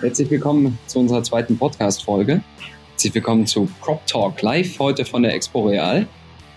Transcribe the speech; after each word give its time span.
Herzlich 0.00 0.30
willkommen 0.30 0.78
zu 0.86 0.98
unserer 0.98 1.22
zweiten 1.22 1.58
Podcast-Folge. 1.58 2.40
Herzlich 2.92 3.14
willkommen 3.14 3.46
zu 3.46 3.68
Crop 3.82 4.06
Talk 4.06 4.40
live 4.40 4.78
heute 4.78 5.04
von 5.04 5.22
der 5.22 5.34
Expo 5.34 5.68
Real. 5.68 6.06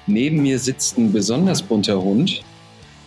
Neben 0.07 0.41
mir 0.41 0.57
sitzt 0.57 0.97
ein 0.97 1.11
besonders 1.11 1.61
bunter 1.61 2.01
Hund, 2.01 2.41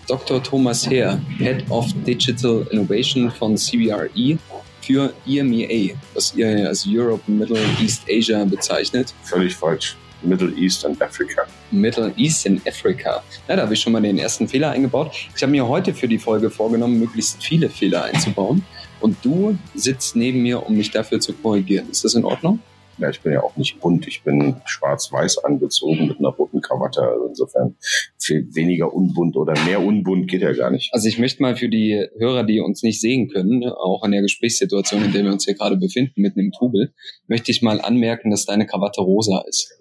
Dr. 0.07 0.43
Thomas 0.43 0.91
Heer, 0.91 1.19
Head 1.39 1.65
of 1.71 1.87
Digital 2.07 2.67
Innovation 2.71 3.31
von 3.31 3.57
CBRE 3.57 4.39
für 4.83 5.15
EMEA, 5.27 5.95
was 6.13 6.35
ihr 6.35 6.69
als 6.69 6.87
Europe, 6.87 7.23
Middle 7.27 7.59
East 7.81 8.03
Asia 8.07 8.45
bezeichnet. 8.45 9.15
Völlig 9.23 9.57
falsch. 9.57 9.97
Middle 10.23 10.53
East 10.59 10.85
and 10.85 11.01
Africa. 11.01 11.47
Middle 11.71 12.13
East 12.19 12.47
and 12.47 12.61
Africa. 12.69 13.23
Ja, 13.49 13.57
da 13.57 13.63
habe 13.63 13.73
ich 13.73 13.81
schon 13.81 13.95
mal 13.95 14.03
den 14.03 14.19
ersten 14.19 14.47
Fehler 14.47 14.71
eingebaut. 14.73 15.13
Ich 15.35 15.43
habe 15.43 15.53
mir 15.53 15.67
heute 15.67 15.95
für 15.95 16.09
die 16.09 16.19
Folge 16.19 16.51
vorgenommen, 16.51 16.99
möglichst 16.99 17.43
viele 17.43 17.71
Fehler 17.71 18.05
einzubauen. 18.05 18.63
Und 19.01 19.17
du 19.23 19.59
sitzt 19.75 20.17
neben 20.17 20.43
mir, 20.43 20.67
um 20.67 20.77
mich 20.77 20.91
dafür 20.91 21.21
zu 21.21 21.33
korrigieren. 21.33 21.91
Ist 21.91 22.05
das 22.05 22.15
in 22.15 22.25
Ordnung? 22.25 22.61
Ja, 22.99 23.11
ich 23.11 23.21
bin 23.21 23.33
ja 23.33 23.43
auch 23.43 23.57
nicht 23.57 23.79
bunt. 23.81 24.09
Ich 24.09 24.23
bin 24.23 24.57
schwarz-weiß 24.65 25.45
angezogen 25.45 26.09
mit 26.09 26.19
einer 26.19 26.31
roten 26.31 26.63
Krawatte. 26.63 27.03
Also 27.03 27.27
insofern 27.27 27.77
viel 28.19 28.49
weniger 28.55 28.95
unbunt 28.95 29.37
oder 29.37 29.53
mehr 29.65 29.83
unbunt 29.83 30.29
geht 30.29 30.41
ja 30.41 30.53
gar 30.53 30.71
nicht. 30.71 30.95
Also 30.95 31.07
ich 31.09 31.19
möchte 31.19 31.43
mal 31.43 31.57
für 31.57 31.69
die 31.69 32.07
Hörer, 32.19 32.45
die 32.45 32.61
uns 32.61 32.83
nicht 32.83 33.01
sehen 33.01 33.29
können, 33.29 33.65
auch 33.65 34.03
an 34.03 34.13
der 34.13 34.23
Gesprächssituation, 34.23 35.05
in 35.05 35.13
der 35.13 35.25
wir 35.25 35.33
uns 35.33 35.45
hier 35.45 35.55
gerade 35.55 35.77
befinden, 35.77 36.23
mitten 36.23 36.41
im 36.41 36.53
Trubel, 36.53 36.95
möchte 37.27 37.51
ich 37.51 37.61
mal 37.61 37.83
anmerken, 37.83 38.31
dass 38.31 38.47
deine 38.47 38.67
Krawatte 38.67 39.03
rosa 39.03 39.45
ist. 39.47 39.79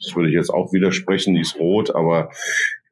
Das 0.00 0.16
würde 0.16 0.30
ich 0.30 0.34
jetzt 0.34 0.50
auch 0.50 0.72
widersprechen, 0.72 1.34
die 1.34 1.42
ist 1.42 1.58
rot, 1.58 1.94
aber 1.94 2.30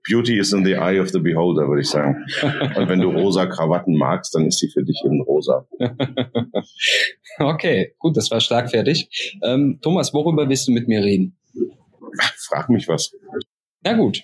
Beauty 0.09 0.39
is 0.39 0.53
in 0.53 0.65
the 0.65 0.77
eye 0.77 0.99
of 0.99 1.11
the 1.11 1.19
beholder, 1.19 1.69
würde 1.69 1.83
ich 1.83 1.89
sagen. 1.89 2.25
Und 2.77 2.89
wenn 2.89 3.01
du 3.01 3.11
rosa 3.11 3.47
Krawatten 3.47 3.97
magst, 3.97 4.35
dann 4.35 4.47
ist 4.47 4.59
sie 4.59 4.69
für 4.69 4.83
dich 4.83 5.01
eben 5.05 5.21
rosa. 5.23 5.67
okay, 7.39 7.95
gut, 7.99 8.17
das 8.17 8.31
war 8.31 8.41
schlagfertig. 8.41 9.39
Ähm, 9.43 9.79
Thomas, 9.83 10.15
worüber 10.15 10.49
willst 10.49 10.69
du 10.69 10.73
mit 10.73 10.89
mir 10.89 11.03
reden? 11.03 11.37
Frag 12.49 12.71
mich 12.71 12.89
was. 12.89 13.13
Na 13.83 13.95
gut. 13.95 14.23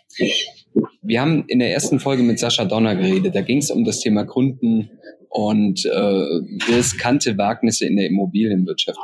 Wir 1.02 1.20
haben 1.20 1.44
in 1.48 1.58
der 1.58 1.72
ersten 1.72 2.00
Folge 2.00 2.22
mit 2.22 2.38
Sascha 2.38 2.64
Donner 2.64 2.96
geredet. 2.96 3.34
Da 3.34 3.40
ging 3.42 3.58
es 3.58 3.70
um 3.70 3.84
das 3.84 4.00
Thema 4.00 4.24
Kunden 4.24 4.90
und 5.28 5.84
äh, 5.84 6.70
riskante 6.70 7.36
Wagnisse 7.38 7.86
in 7.86 7.96
der 7.96 8.06
Immobilienwirtschaft. 8.06 8.98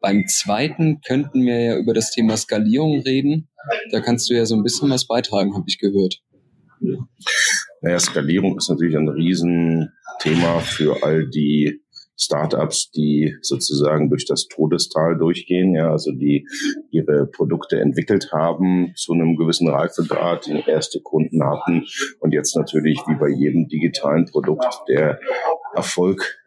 Beim 0.00 0.26
zweiten 0.26 1.00
könnten 1.00 1.46
wir 1.46 1.60
ja 1.60 1.76
über 1.78 1.94
das 1.94 2.10
Thema 2.10 2.36
Skalierung 2.36 3.00
reden. 3.00 3.48
Da 3.90 4.00
kannst 4.00 4.28
du 4.30 4.34
ja 4.34 4.46
so 4.46 4.54
ein 4.54 4.62
bisschen 4.62 4.90
was 4.90 5.06
beitragen, 5.06 5.54
habe 5.54 5.64
ich 5.66 5.78
gehört. 5.78 6.20
Naja, 7.80 7.98
Skalierung 7.98 8.56
ist 8.58 8.68
natürlich 8.68 8.96
ein 8.96 9.08
Riesenthema 9.08 10.60
für 10.60 11.02
all 11.02 11.28
die 11.28 11.80
Startups, 12.16 12.90
die 12.92 13.36
sozusagen 13.42 14.08
durch 14.08 14.24
das 14.24 14.46
Todestal 14.46 15.18
durchgehen, 15.18 15.74
ja, 15.74 15.90
also 15.90 16.12
die 16.12 16.46
ihre 16.90 17.26
Produkte 17.26 17.80
entwickelt 17.80 18.30
haben 18.32 18.92
zu 18.96 19.12
einem 19.12 19.36
gewissen 19.36 19.68
Reifegrad, 19.68 20.46
die 20.46 20.62
erste 20.66 21.00
Kunden 21.00 21.44
hatten 21.44 21.84
und 22.20 22.32
jetzt 22.32 22.56
natürlich 22.56 23.00
wie 23.08 23.16
bei 23.16 23.28
jedem 23.28 23.68
digitalen 23.68 24.26
Produkt 24.26 24.82
der 24.88 25.18
Erfolg 25.74 26.43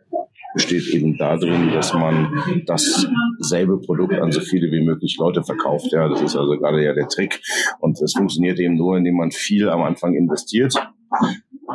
besteht 0.57 0.88
eben 0.88 1.18
darin, 1.18 1.72
dass 1.72 1.94
man 1.94 2.34
dasselbe 2.66 3.79
Produkt 3.79 4.16
an 4.16 4.31
so 4.31 4.41
viele 4.41 4.72
wie 4.72 4.84
möglich 4.84 5.16
Leute 5.19 5.44
verkauft. 5.44 5.91
Ja, 5.91 6.09
das 6.09 6.19
ist 6.22 6.35
also 6.35 6.57
gerade 6.57 6.84
ja 6.84 6.94
der 6.94 7.07
Trick. 7.07 7.41
Und 7.79 8.01
das 8.01 8.13
funktioniert 8.13 8.59
eben 8.59 8.75
nur, 8.75 8.97
indem 8.97 9.17
man 9.17 9.29
viel 9.29 9.69
am 9.69 9.84
Anfang 9.84 10.16
investiert. 10.16 10.73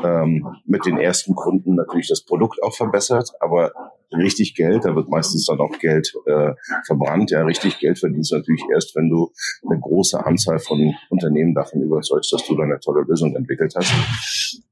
Ähm, 0.03 0.47
mit 0.67 0.85
den 0.85 0.99
ersten 0.99 1.35
Kunden 1.37 1.77
natürlich 1.77 2.09
das 2.09 2.25
Produkt 2.25 2.61
auch 2.63 2.75
verbessert, 2.75 3.31
aber 3.41 3.73
richtig 4.11 4.55
Geld, 4.57 4.85
da 4.85 4.97
wird 4.97 5.09
meistens 5.09 5.47
dann 5.47 5.61
auch 5.61 5.79
Geld 5.79 6.13
äh, 6.27 6.53
verbrannt. 6.85 7.31
Ja, 7.31 7.45
richtig 7.45 7.79
Geld 7.79 8.01
verdienst 8.01 8.33
du 8.33 8.37
natürlich 8.37 8.63
erst, 8.73 8.97
wenn 8.97 9.09
du 9.09 9.31
eine 9.65 9.79
große 9.79 10.25
Anzahl 10.27 10.59
von 10.59 10.93
Unternehmen 11.09 11.55
davon 11.55 11.83
überzeugst, 11.83 12.33
dass 12.33 12.45
du 12.47 12.57
da 12.57 12.65
eine 12.65 12.81
tolle 12.81 13.05
Lösung 13.07 13.37
entwickelt 13.37 13.75
hast. 13.77 13.93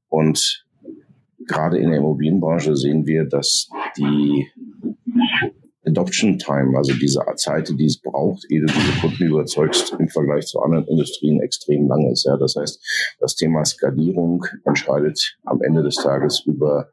Und 0.09 0.65
gerade 1.47 1.77
in 1.77 1.89
der 1.89 1.99
Immobilienbranche 1.99 2.75
sehen 2.75 3.05
wir, 3.05 3.25
dass 3.25 3.69
die 3.97 4.47
Adoption 5.85 6.37
Time, 6.37 6.77
also 6.77 6.93
diese 6.93 7.21
Zeit, 7.35 7.73
die 7.75 7.85
es 7.85 7.99
braucht, 7.99 8.45
ehe 8.49 8.61
du 8.61 8.67
diese 8.67 8.99
Kunden 9.01 9.23
überzeugst, 9.23 9.95
im 9.97 10.07
Vergleich 10.09 10.45
zu 10.45 10.59
anderen 10.59 10.87
Industrien 10.87 11.41
extrem 11.41 11.87
lang 11.87 12.09
ist. 12.11 12.25
Ja, 12.25 12.37
das 12.37 12.55
heißt, 12.55 12.79
das 13.19 13.35
Thema 13.35 13.65
Skalierung 13.65 14.45
entscheidet 14.65 15.37
am 15.43 15.61
Ende 15.61 15.81
des 15.81 15.95
Tages 15.95 16.43
über 16.45 16.89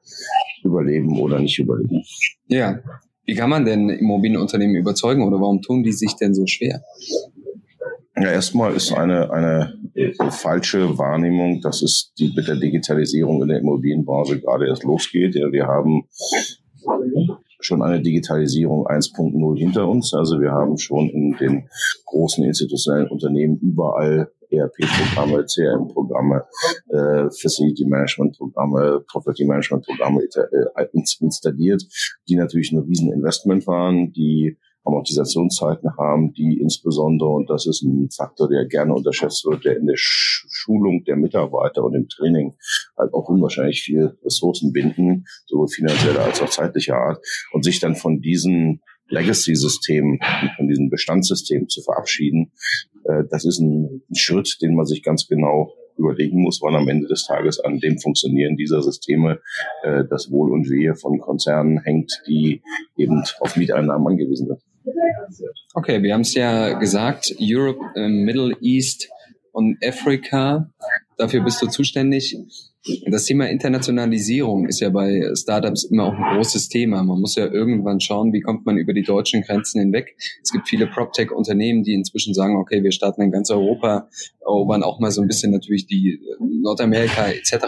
Überleben 0.64 1.20
oder 1.20 1.38
nicht 1.38 1.58
Überleben. 1.58 2.02
Ja. 2.46 2.80
Wie 3.26 3.34
kann 3.34 3.50
man 3.50 3.66
denn 3.66 3.90
Immobilienunternehmen 3.90 4.76
überzeugen 4.76 5.22
oder 5.22 5.38
warum 5.38 5.60
tun 5.60 5.82
die 5.82 5.92
sich 5.92 6.14
denn 6.16 6.32
so 6.32 6.46
schwer? 6.46 6.80
Ja, 8.16 8.32
erstmal 8.32 8.74
ist 8.74 8.90
eine, 8.90 9.30
eine 9.30 9.74
falsche 10.30 10.96
Wahrnehmung, 10.96 11.60
dass 11.60 11.82
es 11.82 12.12
die 12.18 12.32
mit 12.34 12.48
der 12.48 12.56
Digitalisierung 12.56 13.42
in 13.42 13.48
der 13.48 13.58
Immobilienbranche 13.58 14.40
gerade 14.40 14.66
erst 14.66 14.82
losgeht. 14.82 15.34
Ja, 15.34 15.52
wir 15.52 15.66
haben 15.66 16.04
schon 17.60 17.82
eine 17.82 18.00
Digitalisierung 18.00 18.86
1.0 18.86 19.58
hinter 19.58 19.88
uns. 19.88 20.14
Also 20.14 20.40
wir 20.40 20.52
haben 20.52 20.78
schon 20.78 21.08
in 21.10 21.36
den 21.38 21.68
großen 22.06 22.44
institutionellen 22.44 23.08
Unternehmen 23.08 23.58
überall 23.58 24.30
ERP-Programme, 24.50 25.44
CRM-Programme, 25.44 26.44
äh, 26.88 27.30
Facility 27.30 27.84
Management-Programme, 27.84 29.04
Property 29.06 29.44
Management-Programme 29.44 30.22
äh, 30.22 30.86
installiert, 31.20 31.82
die 32.28 32.36
natürlich 32.36 32.72
ein 32.72 32.78
Rieseninvestment 32.78 33.66
waren, 33.66 34.12
die 34.12 34.56
Amortisationszeiten 34.88 35.96
haben, 35.96 36.32
die 36.32 36.58
insbesondere, 36.60 37.28
und 37.28 37.48
das 37.50 37.66
ist 37.66 37.82
ein 37.82 38.08
Faktor, 38.10 38.48
der 38.48 38.66
gerne 38.66 38.94
unterschätzt 38.94 39.44
wird, 39.44 39.64
der 39.64 39.76
in 39.76 39.86
der 39.86 39.96
Schulung 39.96 41.04
der 41.04 41.16
Mitarbeiter 41.16 41.84
und 41.84 41.94
im 41.94 42.08
Training 42.08 42.54
halt 42.96 43.12
auch 43.12 43.28
unwahrscheinlich 43.28 43.82
viel 43.82 44.16
Ressourcen 44.24 44.72
binden, 44.72 45.26
sowohl 45.46 45.68
finanzieller 45.68 46.20
als 46.20 46.40
auch 46.42 46.50
zeitlicher 46.50 46.96
Art, 46.96 47.24
und 47.52 47.64
sich 47.64 47.80
dann 47.80 47.96
von 47.96 48.20
diesen 48.20 48.80
Legacy-Systemen, 49.10 50.20
von 50.56 50.68
diesen 50.68 50.90
Bestandssystemen 50.90 51.68
zu 51.68 51.82
verabschieden, 51.82 52.52
äh, 53.04 53.24
das 53.30 53.44
ist 53.44 53.60
ein 53.60 54.02
Schritt, 54.14 54.58
den 54.62 54.74
man 54.74 54.86
sich 54.86 55.02
ganz 55.02 55.26
genau 55.28 55.72
überlegen 55.98 56.40
muss, 56.42 56.60
wann 56.62 56.76
am 56.76 56.88
Ende 56.88 57.08
des 57.08 57.26
Tages 57.26 57.58
an 57.60 57.78
dem 57.80 57.98
Funktionieren 57.98 58.56
dieser 58.56 58.82
Systeme 58.82 59.40
äh, 59.82 60.04
das 60.08 60.30
Wohl 60.30 60.52
und 60.52 60.70
Wehe 60.70 60.94
von 60.94 61.18
Konzernen 61.18 61.80
hängt, 61.80 62.22
die 62.26 62.62
eben 62.96 63.22
auf 63.40 63.56
Mieteinnahmen 63.56 64.06
angewiesen 64.06 64.46
sind. 64.46 64.62
Okay, 65.74 66.02
wir 66.02 66.14
haben 66.14 66.22
es 66.22 66.34
ja 66.34 66.78
gesagt, 66.78 67.34
Europe, 67.40 67.80
äh, 67.94 68.08
Middle 68.08 68.56
East 68.60 69.08
und 69.52 69.78
Afrika, 69.84 70.70
dafür 71.16 71.42
bist 71.42 71.60
du 71.62 71.66
zuständig. 71.66 72.36
Das 73.10 73.24
Thema 73.24 73.50
Internationalisierung 73.50 74.66
ist 74.66 74.80
ja 74.80 74.88
bei 74.88 75.22
Startups 75.34 75.84
immer 75.84 76.04
auch 76.04 76.14
ein 76.14 76.36
großes 76.36 76.68
Thema. 76.68 77.02
Man 77.02 77.20
muss 77.20 77.34
ja 77.34 77.46
irgendwann 77.46 78.00
schauen, 78.00 78.32
wie 78.32 78.40
kommt 78.40 78.64
man 78.64 78.78
über 78.78 78.94
die 78.94 79.02
deutschen 79.02 79.42
Grenzen 79.42 79.80
hinweg. 79.80 80.16
Es 80.42 80.52
gibt 80.52 80.68
viele 80.68 80.86
PropTech-Unternehmen, 80.86 81.82
die 81.82 81.92
inzwischen 81.92 82.34
sagen, 82.34 82.56
okay, 82.56 82.82
wir 82.82 82.92
starten 82.92 83.20
in 83.20 83.30
ganz 83.30 83.50
Europa, 83.50 84.08
erobern 84.40 84.82
auch 84.82 85.00
mal 85.00 85.10
so 85.10 85.20
ein 85.20 85.26
bisschen 85.26 85.52
natürlich 85.52 85.86
die 85.86 86.14
äh, 86.14 86.44
Nordamerika 86.62 87.28
etc. 87.28 87.66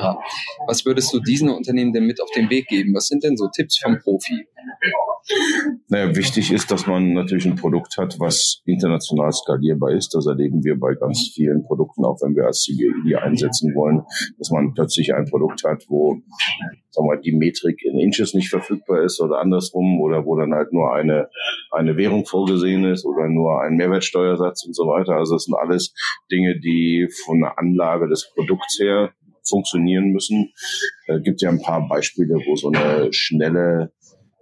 Was 0.67 0.87
würdest 0.87 1.13
du 1.13 1.21
diesen 1.21 1.51
Unternehmen 1.51 1.93
denn 1.93 2.07
mit 2.07 2.23
auf 2.23 2.31
den 2.31 2.49
Weg 2.49 2.69
geben? 2.69 2.95
Was 2.95 3.09
sind 3.09 3.25
denn 3.25 3.37
so 3.37 3.49
Tipps 3.49 3.79
vom 3.79 3.99
Profi? 3.99 4.47
Naja, 5.89 6.15
wichtig 6.15 6.53
ist, 6.53 6.71
dass 6.71 6.87
man 6.87 7.13
natürlich 7.13 7.47
ein 7.47 7.57
Produkt 7.57 7.97
hat, 7.99 8.17
was 8.19 8.63
international 8.65 9.33
skalierbar 9.33 9.93
ist. 9.93 10.15
Das 10.15 10.27
erleben 10.27 10.65
wir 10.65 10.79
bei 10.79 10.95
ganz 10.95 11.31
vielen 11.35 11.63
Produkten, 11.65 12.05
auch 12.05 12.19
wenn 12.23 12.35
wir 12.35 12.47
als 12.47 12.63
CGI 12.63 13.17
einsetzen 13.17 13.75
wollen, 13.75 14.03
dass 14.39 14.51
man 14.51 14.75
plötzlich 14.75 15.15
ein 15.15 15.27
Produkt 15.27 15.65
hat, 15.65 15.85
wo 15.89 16.23
sagen 16.91 17.09
wir, 17.09 17.17
die 17.21 17.33
Metrik 17.33 17.83
in 17.85 17.99
Inches 17.99 18.35
nicht 18.35 18.49
verfügbar 18.49 19.03
ist 19.03 19.21
oder 19.21 19.41
andersrum 19.41 20.01
oder 20.01 20.25
wo 20.25 20.37
dann 20.37 20.55
halt 20.55 20.73
nur 20.73 20.93
eine, 20.93 21.29
eine 21.71 21.97
Währung 21.97 22.27
vorgesehen 22.27 22.85
ist 22.85 23.05
oder 23.05 23.29
nur 23.29 23.63
ein 23.63 23.75
Mehrwertsteuersatz 23.75 24.65
und 24.67 24.75
so 24.75 24.87
weiter. 24.87 25.15
Also 25.17 25.35
das 25.35 25.45
sind 25.45 25.55
alles 25.55 25.95
Dinge, 26.31 26.59
die 26.59 27.09
von 27.25 27.41
der 27.41 27.59
Anlage 27.59 28.09
des 28.09 28.31
Produkts 28.35 28.79
her 28.81 29.13
funktionieren 29.49 30.11
müssen. 30.11 30.53
Es 31.07 31.23
gibt 31.23 31.43
ja 31.43 31.51
ein 31.51 31.63
paar 31.63 31.87
Beispiele, 31.89 32.35
wo 32.47 32.57
so 32.57 32.71
eine 32.71 33.13
schnelle 33.13 33.93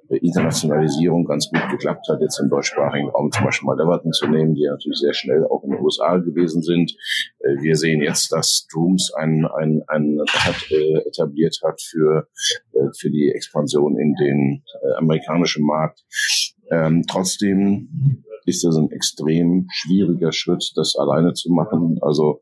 Internationalisierung 0.09 1.25
ganz 1.25 1.51
gut 1.51 1.63
geklappt 1.71 2.07
hat, 2.09 2.21
jetzt 2.21 2.41
im 2.41 2.49
deutschsprachigen 2.49 3.11
Raum 3.11 3.31
zum 3.31 3.45
Beispiel 3.45 3.67
mal 3.67 3.81
Everton 3.81 4.13
zu 4.13 4.27
nehmen, 4.27 4.55
die 4.55 4.67
natürlich 4.67 4.99
sehr 4.99 5.15
schnell 5.15 5.45
auch 5.45 5.63
in 5.65 5.71
den 5.71 5.81
USA 5.81 6.17
gewesen 6.17 6.63
sind. 6.63 6.93
Äh, 7.41 7.61
wir 7.61 7.77
sehen 7.77 8.03
jetzt, 8.03 8.33
dass 8.33 8.67
Drooms 8.73 9.13
ein, 9.15 9.47
ein, 9.47 9.83
ein 9.89 10.19
hat, 10.35 10.71
äh, 10.71 11.07
etabliert 11.07 11.59
hat 11.65 11.81
für, 11.83 12.29
äh, 12.73 12.89
für 12.99 13.11
die 13.11 13.31
Expansion 13.35 13.99
in 13.99 14.15
den 14.15 14.63
amerikanischen 14.97 15.65
Markt. 15.65 16.05
Ähm, 16.71 17.05
trotzdem 17.09 18.25
ist 18.46 18.64
das 18.64 18.76
ein 18.76 18.90
extrem 18.90 19.67
schwieriger 19.70 20.32
Schritt, 20.32 20.73
das 20.76 20.96
alleine 20.96 21.35
zu 21.35 21.50
machen. 21.52 21.99
Also 22.00 22.40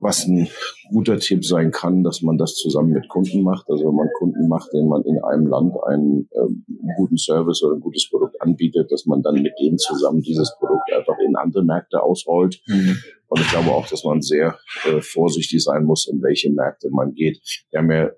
was 0.00 0.26
ein 0.26 0.48
guter 0.90 1.18
Tipp 1.18 1.44
sein 1.44 1.70
kann, 1.70 2.04
dass 2.04 2.22
man 2.22 2.38
das 2.38 2.54
zusammen 2.54 2.90
mit 2.90 3.08
Kunden 3.08 3.42
macht. 3.42 3.68
Also 3.68 3.88
wenn 3.88 3.94
man 3.94 4.08
Kunden 4.18 4.48
macht, 4.48 4.72
denen 4.72 4.88
man 4.88 5.02
in 5.02 5.22
einem 5.22 5.46
Land 5.46 5.74
einen 5.86 6.28
äh, 6.32 6.94
guten 6.96 7.16
Service 7.16 7.62
oder 7.62 7.76
ein 7.76 7.80
gutes 7.80 8.08
Produkt 8.08 8.40
anbietet, 8.40 8.92
dass 8.92 9.06
man 9.06 9.22
dann 9.22 9.42
mit 9.42 9.54
denen 9.60 9.78
zusammen 9.78 10.20
dieses 10.22 10.54
Produkt 10.58 10.92
einfach 10.94 11.16
in 11.26 11.36
andere 11.36 11.64
Märkte 11.64 12.02
ausrollt. 12.02 12.60
Mhm. 12.66 12.98
Und 13.28 13.40
ich 13.40 13.48
glaube 13.48 13.70
auch, 13.70 13.88
dass 13.88 14.04
man 14.04 14.22
sehr 14.22 14.58
äh, 14.84 15.00
vorsichtig 15.00 15.62
sein 15.64 15.84
muss, 15.84 16.08
in 16.08 16.22
welche 16.22 16.52
Märkte 16.52 16.88
man 16.90 17.12
geht. 17.14 17.40
Wir 17.70 17.80
haben 17.80 17.90
ja 17.90 18.10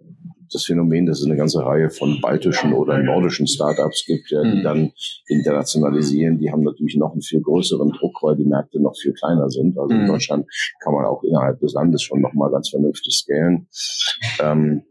das 0.54 0.64
Phänomen, 0.64 1.06
dass 1.06 1.20
es 1.20 1.26
eine 1.26 1.36
ganze 1.36 1.64
Reihe 1.64 1.90
von 1.90 2.20
baltischen 2.20 2.72
oder 2.72 2.98
nordischen 2.98 3.46
Startups 3.46 4.04
gibt, 4.06 4.30
ja, 4.30 4.42
die 4.42 4.58
mhm. 4.58 4.62
dann 4.62 4.92
internationalisieren. 5.28 6.38
Die 6.38 6.50
haben 6.50 6.62
natürlich 6.62 6.96
noch 6.96 7.12
einen 7.12 7.22
viel 7.22 7.40
größeren 7.40 7.90
Druck, 7.90 8.22
weil 8.22 8.36
die 8.36 8.44
Märkte 8.44 8.80
noch 8.80 8.96
viel 8.96 9.12
kleiner 9.12 9.48
sind. 9.50 9.78
Also 9.78 9.94
in 9.94 10.02
mhm. 10.02 10.08
Deutschland 10.08 10.46
kann 10.82 10.94
man 10.94 11.04
auch 11.04 11.22
innerhalb 11.22 11.60
des 11.60 11.72
Landes 11.74 12.02
schon 12.02 12.20
nochmal 12.20 12.50
ganz 12.50 12.70
vernünftig 12.70 13.14
scalen. 13.18 13.68
Ähm, 14.40 14.82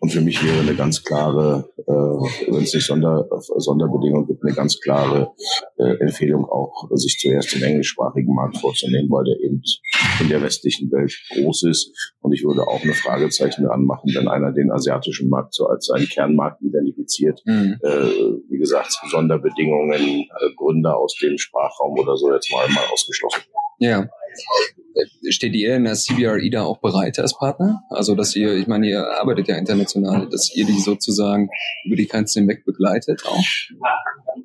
und 0.00 0.10
für 0.10 0.22
mich 0.22 0.42
wäre 0.42 0.60
eine 0.60 0.74
ganz 0.74 1.04
klare, 1.04 1.70
äh, 1.76 2.50
wenn 2.50 2.62
es 2.62 2.72
nicht 2.72 2.86
Sonder, 2.86 3.28
Sonderbedingungen 3.38 4.26
gibt, 4.26 4.42
eine 4.42 4.54
ganz 4.54 4.80
klare 4.80 5.32
äh, 5.76 5.96
Empfehlung 6.00 6.46
auch, 6.46 6.88
sich 6.94 7.18
zuerst 7.18 7.54
den 7.54 7.62
englischsprachigen 7.62 8.34
Markt 8.34 8.56
vorzunehmen, 8.56 9.10
weil 9.10 9.24
der 9.24 9.38
eben 9.40 9.62
in 10.20 10.28
der 10.30 10.40
westlichen 10.40 10.90
Welt 10.90 11.12
groß 11.34 11.64
ist. 11.64 11.92
Und 12.20 12.32
ich 12.32 12.42
würde 12.44 12.66
auch 12.66 12.82
eine 12.82 12.94
Fragezeichen 12.94 13.66
anmachen, 13.66 14.10
wenn 14.14 14.26
einer 14.26 14.52
den 14.52 14.72
asiatischen 14.72 15.28
Markt 15.28 15.52
so 15.52 15.66
als 15.66 15.86
seinen 15.86 16.06
Kernmarkt 16.06 16.62
identifiziert. 16.62 17.42
Mhm. 17.44 17.76
Äh, 17.82 18.40
wie 18.48 18.58
gesagt, 18.58 18.96
Sonderbedingungen, 19.10 20.00
äh, 20.00 20.54
Gründer 20.56 20.96
aus 20.96 21.14
dem 21.20 21.36
Sprachraum 21.36 21.98
oder 21.98 22.16
so 22.16 22.32
jetzt 22.32 22.50
mal, 22.50 22.66
mal 22.70 22.84
ausgeschlossen. 22.90 23.42
Ja. 23.78 24.08
Steht 25.30 25.54
ihr 25.54 25.76
in 25.76 25.84
der 25.84 25.94
CBRE 25.94 26.50
da 26.50 26.64
auch 26.64 26.80
bereit 26.80 27.18
als 27.20 27.36
Partner? 27.38 27.84
Also, 27.88 28.16
dass 28.16 28.34
ihr, 28.34 28.54
ich 28.54 28.66
meine, 28.66 28.88
ihr 28.88 29.06
arbeitet 29.20 29.46
ja 29.46 29.56
international, 29.56 30.28
dass 30.28 30.54
ihr 30.54 30.66
die 30.66 30.80
sozusagen 30.80 31.48
über 31.84 31.94
die 31.94 32.06
Grenzen 32.06 32.40
hinweg 32.40 32.64
begleitet 32.64 33.22
auch? 33.24 33.44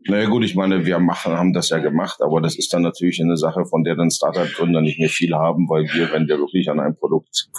Naja 0.08 0.30
gut, 0.30 0.44
ich 0.44 0.56
meine, 0.56 0.86
wir 0.86 1.00
machen, 1.00 1.34
haben 1.34 1.54
das 1.54 1.70
ja 1.70 1.80
gemacht, 1.80 2.22
aber 2.22 2.42
das 2.42 2.58
ist 2.58 2.74
dann 2.74 2.82
natürlich 2.82 3.22
eine 3.22 3.38
Sache, 3.38 3.66
von 3.66 3.84
der 3.84 3.96
dann 3.96 4.12
Startup-Gründer 4.12 4.82
nicht 4.82 5.00
mehr 5.00 5.10
viel 5.10 5.34
haben, 5.34 5.70
weil 5.70 5.84
wir, 5.94 6.12
wenn 6.12 6.28
wir 6.28 6.38
wirklich 6.40 6.70
an 6.70 6.80
ein 6.80 6.96
Produkt 6.96 7.50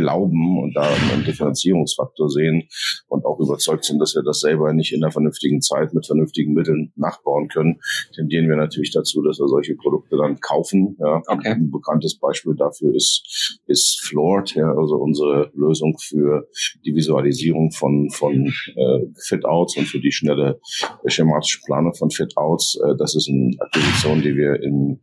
glauben 0.00 0.58
und 0.62 0.74
da 0.74 0.82
einen 0.82 1.24
Differenzierungsfaktor 1.24 2.30
sehen 2.30 2.68
und 3.08 3.24
auch 3.24 3.40
überzeugt 3.40 3.84
sind, 3.84 3.98
dass 3.98 4.14
wir 4.14 4.22
das 4.22 4.40
selber 4.40 4.72
nicht 4.72 4.92
in 4.92 5.00
der 5.00 5.10
vernünftigen 5.10 5.60
Zeit 5.60 5.94
mit 5.94 6.06
vernünftigen 6.06 6.52
Mitteln 6.52 6.92
nachbauen 6.96 7.48
können, 7.48 7.80
tendieren 8.14 8.48
wir 8.48 8.56
natürlich 8.56 8.90
dazu, 8.92 9.22
dass 9.22 9.38
wir 9.38 9.48
solche 9.48 9.74
Produkte 9.76 10.16
dann 10.16 10.40
kaufen. 10.40 10.96
Ja. 11.00 11.22
Okay. 11.26 11.48
Ein 11.48 11.70
bekanntes 11.70 12.18
Beispiel 12.18 12.54
dafür 12.54 12.94
ist, 12.94 13.60
ist 13.66 14.00
Floored, 14.00 14.54
ja, 14.54 14.70
also 14.70 14.96
unsere 14.96 15.50
Lösung 15.54 15.96
für 15.98 16.48
die 16.84 16.94
Visualisierung 16.94 17.72
von, 17.72 18.10
von 18.10 18.52
äh, 18.76 19.00
Fit-Outs 19.26 19.76
und 19.76 19.86
für 19.86 20.00
die 20.00 20.12
schnelle 20.12 20.60
schematische 21.06 21.60
Planung 21.68 21.94
von 21.94 22.10
Fit-Outs. 22.10 22.80
Äh, 22.82 22.96
das 22.96 23.14
ist 23.14 23.28
eine 23.28 23.54
Akquisition, 23.60 24.22
die 24.22 24.34
wir 24.34 24.62
in 24.62 24.98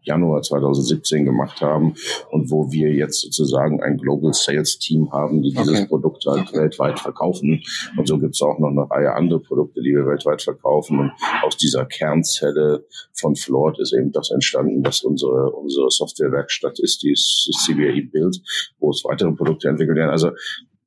Januar 0.00 0.40
2017 0.40 1.24
gemacht 1.24 1.60
haben 1.60 1.94
und 2.30 2.50
wo 2.50 2.70
wir 2.70 2.90
jetzt 2.92 3.20
sozusagen 3.20 3.82
ein 3.82 3.98
Global 3.98 4.32
Sales 4.32 4.78
Team 4.78 5.12
haben, 5.12 5.42
die 5.42 5.50
dieses 5.50 5.80
okay. 5.80 5.86
Produkt 5.86 6.24
halt 6.26 6.48
okay. 6.48 6.58
weltweit 6.60 6.98
verkaufen. 7.00 7.62
Und 7.98 8.06
so 8.06 8.18
gibt 8.18 8.34
es 8.34 8.40
auch 8.40 8.58
noch 8.58 8.70
eine 8.70 8.88
Reihe 8.88 9.12
andere 9.14 9.40
Produkte, 9.40 9.82
die 9.82 9.90
wir 9.90 10.06
weltweit 10.06 10.40
verkaufen. 10.40 11.00
Und 11.00 11.12
aus 11.42 11.56
dieser 11.56 11.84
Kernzelle 11.84 12.86
von 13.12 13.36
Flord 13.36 13.78
ist 13.80 13.92
eben 13.92 14.12
das 14.12 14.30
entstanden, 14.30 14.82
was 14.84 15.02
unsere, 15.02 15.50
unsere 15.50 15.90
Softwarewerkstatt 15.90 16.78
ist, 16.78 17.02
die 17.02 17.10
ist 17.10 17.50
CBRE 17.66 18.02
Build, 18.10 18.40
wo 18.78 18.90
es 18.90 19.02
weitere 19.04 19.32
Produkte 19.32 19.68
entwickelt 19.68 19.98
werden. 19.98 20.10
Also 20.10 20.30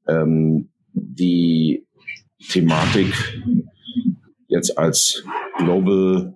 ähm, 0.07 0.69
die 0.93 1.85
Thematik 2.49 3.13
jetzt 4.49 4.77
als 4.77 5.23
Global 5.57 6.35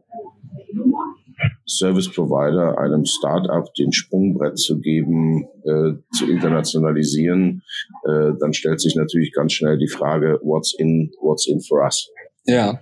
Service 1.68 2.10
Provider 2.10 2.77
einem 2.77 3.06
Startup 3.06 3.74
den 3.75 3.92
Sprungbrett 3.92 4.57
zu 4.57 4.80
geben, 4.80 5.45
äh, 5.63 5.94
zu 6.15 6.30
internationalisieren, 6.30 7.63
äh, 8.06 8.31
dann 8.39 8.54
stellt 8.54 8.80
sich 8.80 8.95
natürlich 8.95 9.33
ganz 9.33 9.54
schnell 9.54 9.77
die 9.77 9.88
Frage, 9.88 10.39
what's 10.44 10.74
in, 10.77 11.12
what's 11.21 11.48
in 11.48 11.62
for 11.62 11.83
us? 11.83 12.10
Ja. 12.45 12.80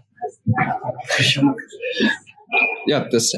Ja, 2.85 3.07
das 3.09 3.31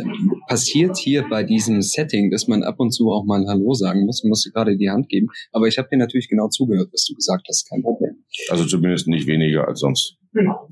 passiert 0.47 0.97
hier 0.97 1.25
bei 1.29 1.43
diesem 1.43 1.81
Setting, 1.81 2.31
dass 2.31 2.47
man 2.47 2.63
ab 2.63 2.79
und 2.79 2.91
zu 2.91 3.11
auch 3.11 3.25
mal 3.25 3.45
Hallo 3.47 3.73
sagen 3.73 4.05
muss, 4.05 4.23
man 4.23 4.29
muss 4.29 4.49
gerade 4.51 4.75
die 4.77 4.89
Hand 4.89 5.07
geben. 5.09 5.27
Aber 5.51 5.67
ich 5.67 5.77
habe 5.77 5.87
dir 5.91 5.97
natürlich 5.97 6.29
genau 6.29 6.47
zugehört, 6.47 6.89
was 6.91 7.05
du 7.05 7.13
gesagt 7.13 7.45
hast, 7.47 7.69
kein 7.69 7.83
Problem. 7.83 8.23
Also 8.49 8.65
zumindest 8.65 9.07
nicht 9.07 9.27
weniger 9.27 9.67
als 9.67 9.81
sonst. 9.81 10.17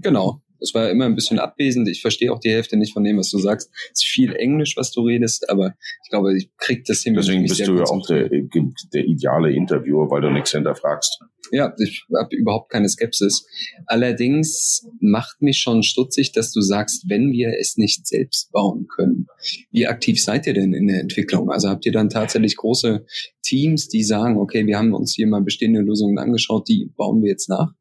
Genau. 0.02 0.42
Es 0.62 0.74
war 0.74 0.90
immer 0.90 1.06
ein 1.06 1.16
bisschen 1.16 1.40
abwesend. 1.40 1.88
Ich 1.90 2.02
verstehe 2.02 2.32
auch 2.32 2.40
die 2.40 2.52
Hälfte 2.52 2.78
nicht 2.78 2.94
von 2.94 3.04
dem, 3.04 3.18
was 3.18 3.30
du 3.30 3.40
sagst. 3.40 3.70
Es 3.94 4.02
ist 4.02 4.06
viel 4.06 4.34
Englisch, 4.34 4.78
was 4.78 4.92
du 4.92 5.02
redest, 5.02 5.50
aber 5.50 5.74
ich 6.04 6.10
glaube, 6.10 6.38
ich 6.38 6.50
krieg 6.58 6.86
das 6.86 7.02
hin. 7.02 7.16
Deswegen 7.16 7.44
bist 7.44 7.60
du 7.66 7.76
ja 7.76 7.84
auch 7.84 8.08
der, 8.08 8.30
der 8.30 9.06
ideale 9.06 9.52
Interviewer, 9.54 10.10
weil 10.10 10.22
du 10.22 10.30
nichts 10.30 10.52
hinterfragst. 10.52 11.20
Ja, 11.52 11.74
ich 11.80 12.06
habe 12.18 12.36
überhaupt 12.36 12.72
keine 12.72 12.88
Skepsis. 12.88 13.46
Allerdings 13.86 14.88
macht 15.00 15.42
mich 15.42 15.60
schon 15.60 15.84
stutzig, 15.84 16.32
dass 16.32 16.52
du 16.54 16.62
sagst, 16.62 17.10
wenn 17.10 17.32
wir 17.32 17.58
es 17.60 17.78
nicht 17.78 18.08
selbst 18.08 18.52
bauen 18.52 18.88
können. 18.88 19.28
Wie 19.72 19.88
aktiv 19.88 20.24
seid 20.24 20.48
ihr 20.48 20.54
denn 20.54 20.74
in 20.74 20.88
der 20.88 21.02
Entwicklung? 21.02 21.52
Also 21.52 21.70
habt 21.70 21.86
ihr 21.86 21.92
dann 21.92 22.10
tatsächlich 22.10 22.56
große 22.56 23.06
Teams, 23.44 23.90
die 23.90 24.04
sagen, 24.04 24.38
okay, 24.38 24.66
wir 24.66 24.78
haben 24.78 24.94
uns 24.94 25.14
hier 25.14 25.28
mal 25.28 25.42
bestehende 25.42 25.82
Lösungen 25.82 26.18
angeschaut, 26.20 26.70
die 26.70 26.90
bauen 26.96 27.22
wir 27.22 27.30
jetzt 27.30 27.50
nach? 27.50 27.74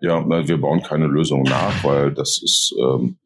Ja, 0.00 0.24
wir 0.26 0.60
bauen 0.60 0.82
keine 0.82 1.06
Lösung 1.06 1.42
nach, 1.42 1.84
weil 1.84 2.12
das 2.12 2.40
ist 2.42 2.74
ähm, 2.78 3.18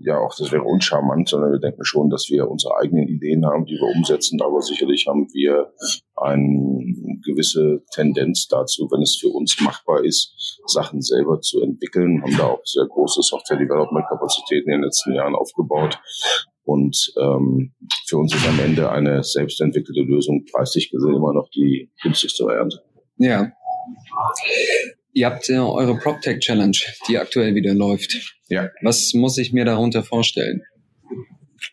ja 0.00 0.18
auch, 0.18 0.34
das 0.36 0.50
wäre 0.52 0.62
uncharmant, 0.62 1.28
sondern 1.28 1.52
wir 1.52 1.58
denken 1.58 1.84
schon, 1.84 2.10
dass 2.10 2.28
wir 2.28 2.48
unsere 2.48 2.76
eigenen 2.76 3.08
Ideen 3.08 3.44
haben, 3.46 3.66
die 3.66 3.74
wir 3.74 3.96
umsetzen, 3.96 4.40
aber 4.42 4.60
sicherlich 4.60 5.06
haben 5.08 5.28
wir 5.32 5.72
eine 6.16 7.18
gewisse 7.24 7.82
Tendenz 7.92 8.48
dazu, 8.48 8.88
wenn 8.90 9.02
es 9.02 9.16
für 9.16 9.28
uns 9.28 9.60
machbar 9.60 10.04
ist, 10.04 10.34
Sachen 10.66 11.02
selber 11.02 11.40
zu 11.40 11.60
entwickeln, 11.60 12.22
haben 12.22 12.36
da 12.36 12.46
auch 12.46 12.60
sehr 12.64 12.86
große 12.86 13.22
Software-Development-Kapazitäten 13.22 14.70
in 14.70 14.78
den 14.78 14.84
letzten 14.84 15.14
Jahren 15.14 15.34
aufgebaut. 15.34 15.98
Und 16.64 17.12
ähm, 17.18 17.72
für 18.06 18.18
uns 18.18 18.34
ist 18.34 18.46
am 18.46 18.60
Ende 18.60 18.90
eine 18.90 19.24
selbstentwickelte 19.24 20.02
Lösung 20.02 20.44
preislich 20.52 20.90
gesehen 20.90 21.14
immer 21.14 21.32
noch 21.32 21.48
die 21.50 21.90
günstigste 22.02 22.44
Variante. 22.44 22.82
Ja. 23.16 23.50
Ihr 25.12 25.26
habt 25.26 25.48
ja 25.48 25.64
eure 25.64 25.96
PropTech 25.96 26.38
Challenge, 26.40 26.76
die 27.08 27.18
aktuell 27.18 27.54
wieder 27.54 27.74
läuft. 27.74 28.36
Ja. 28.48 28.70
Was 28.82 29.12
muss 29.14 29.38
ich 29.38 29.52
mir 29.52 29.64
darunter 29.64 30.02
vorstellen? 30.02 30.62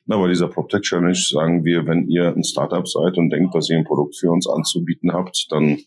Na, 0.10 0.16
bei 0.16 0.30
dieser 0.30 0.48
PropTech 0.48 0.84
Challenge 0.84 1.14
sagen 1.14 1.66
wir, 1.66 1.86
wenn 1.86 2.08
ihr 2.08 2.34
ein 2.34 2.46
Startup 2.46 2.88
seid 2.88 3.18
und 3.18 3.30
denkt, 3.30 3.54
dass 3.54 3.70
ihr 3.70 3.78
ein 3.78 3.84
Produkt 3.84 4.16
für 4.16 4.32
uns 4.32 4.48
anzubieten 4.48 5.12
habt, 5.12 5.48
dann, 5.50 5.80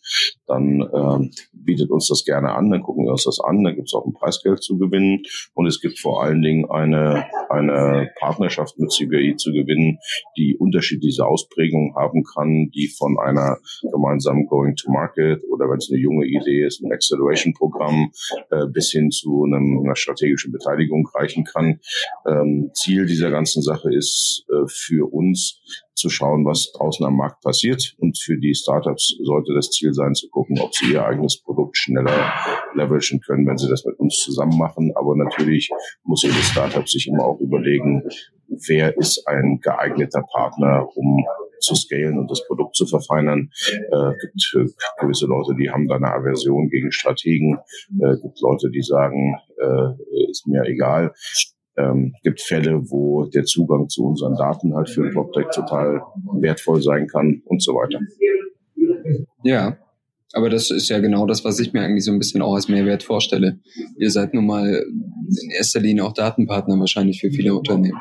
dann 0.47 0.83
äh, 0.83 1.31
bietet 1.55 1.91
uns 1.91 2.09
das 2.09 2.27
gerne 2.27 2.53
an, 2.53 2.71
dann 2.71 2.83
gucken 2.83 3.07
wir 3.07 3.13
uns 3.13 3.25
das 3.25 3.41
an, 3.41 3.65
dann 3.65 3.75
gibt 3.75 3.89
es 3.89 3.95
auch 3.95 4.05
ein 4.05 4.13
Preisgeld 4.13 4.63
zu 4.63 4.77
gewinnen 4.77 5.23
und 5.55 5.67
es 5.67 5.81
gibt 5.81 5.99
vor 5.99 6.23
allen 6.23 6.43
Dingen 6.43 6.71
eine, 6.71 7.25
eine 7.49 8.11
Partnerschaft 8.21 8.79
mit 8.79 8.93
CBI 8.93 9.37
zu 9.37 9.53
gewinnen, 9.53 9.99
die 10.37 10.55
unterschiedliche 10.55 11.25
Ausprägungen 11.25 11.95
haben 11.97 12.23
kann, 12.23 12.71
die 12.75 12.89
von 12.89 13.19
einer 13.19 13.57
gemeinsamen 13.91 14.47
Going 14.49 14.77
to 14.77 14.91
Market 14.91 15.43
oder 15.51 15.71
wenn 15.71 15.79
es 15.79 15.89
eine 15.91 15.99
junge 15.99 16.27
Idee 16.27 16.67
ist, 16.67 16.83
ein 16.83 16.93
Acceleration-Programm 16.93 18.11
äh, 18.51 18.67
bis 18.67 18.91
hin 18.91 19.11
zu 19.11 19.45
einem, 19.45 19.81
einer 19.83 19.97
strategischen 19.97 20.53
Beteiligung 20.53 21.09
reichen 21.15 21.45
kann. 21.45 21.81
Ähm, 22.27 22.71
Ziel 22.75 23.07
dieser 23.07 23.31
ganzen 23.31 23.63
Sache 23.63 23.91
ist, 23.95 24.10
ist 24.11 24.45
äh, 24.49 24.67
für 24.69 25.13
uns 25.13 25.63
zu 25.95 26.09
schauen, 26.09 26.45
was 26.45 26.73
draußen 26.73 27.05
am 27.05 27.17
Markt 27.17 27.43
passiert. 27.43 27.95
Und 27.99 28.19
für 28.19 28.39
die 28.39 28.55
Startups 28.55 29.17
sollte 29.23 29.55
das 29.55 29.71
Ziel 29.71 29.93
sein, 29.93 30.15
zu 30.15 30.29
gucken, 30.31 30.59
ob 30.61 30.75
sie 30.75 30.93
ihr 30.93 31.05
eigenes 31.05 31.41
Produkt 31.43 31.77
schneller 31.77 32.33
leveragen 32.75 33.21
können, 33.21 33.47
wenn 33.47 33.59
sie 33.59 33.69
das 33.69 33.85
mit 33.85 33.99
uns 33.99 34.17
zusammen 34.17 34.59
machen. 34.59 34.93
Aber 34.97 35.15
natürlich 35.17 35.71
muss 36.05 36.23
jedes 36.23 36.49
Startup 36.49 36.89
sich 36.89 37.07
immer 37.07 37.25
auch 37.25 37.41
überlegen, 37.41 38.03
wer 38.49 38.97
ist 38.97 39.27
ein 39.27 39.61
geeigneter 39.61 40.23
Partner, 40.33 40.89
um 40.95 41.25
zu 41.61 41.75
scalen 41.75 42.19
und 42.19 42.31
das 42.31 42.47
Produkt 42.47 42.75
zu 42.75 42.87
verfeinern. 42.87 43.51
Äh, 43.69 44.13
gibt 44.21 44.55
äh, 44.57 44.73
gewisse 45.01 45.27
Leute, 45.27 45.55
die 45.55 45.71
haben 45.71 45.87
da 45.89 45.97
eine 45.97 46.13
Aversion 46.13 46.71
gegen 46.71 46.91
Strategen. 46.91 47.59
Äh, 48.01 48.17
gibt 48.23 48.41
Leute, 48.41 48.71
die 48.71 48.83
sagen, 48.83 49.37
äh, 49.59 50.31
ist 50.31 50.47
mir 50.47 50.65
egal. 50.65 51.13
Ähm, 51.81 52.15
gibt 52.23 52.41
Fälle, 52.41 52.81
wo 52.91 53.25
der 53.25 53.45
Zugang 53.45 53.89
zu 53.89 54.05
unseren 54.05 54.37
Daten 54.37 54.75
halt 54.75 54.91
für 54.91 55.09
PropTech 55.11 55.47
total 55.55 56.03
wertvoll 56.41 56.83
sein 56.83 57.07
kann 57.07 57.43
und 57.47 57.63
so 57.63 57.73
weiter. 57.75 58.01
Ja, 59.43 59.77
aber 60.33 60.49
das 60.49 60.71
ist 60.71 60.89
ja 60.89 61.01
genau 61.01 61.27
das, 61.27 61.45
was 61.45 61.59
ich 61.59 61.73
mir 61.73 61.81
eigentlich 61.81 62.05
so 62.05 62.13
ein 62.13 62.19
bisschen 62.19 62.43
auch 62.43 62.55
als 62.55 62.69
Mehrwert 62.69 63.03
vorstelle. 63.03 63.59
Ihr 63.97 64.11
seid 64.11 64.33
nun 64.33 64.47
mal 64.47 64.69
in 64.69 65.51
erster 65.57 65.81
Linie 65.81 66.05
auch 66.05 66.13
Datenpartner 66.13 66.79
wahrscheinlich 66.79 67.21
für 67.21 67.31
viele 67.31 67.55
Unternehmen. 67.55 67.99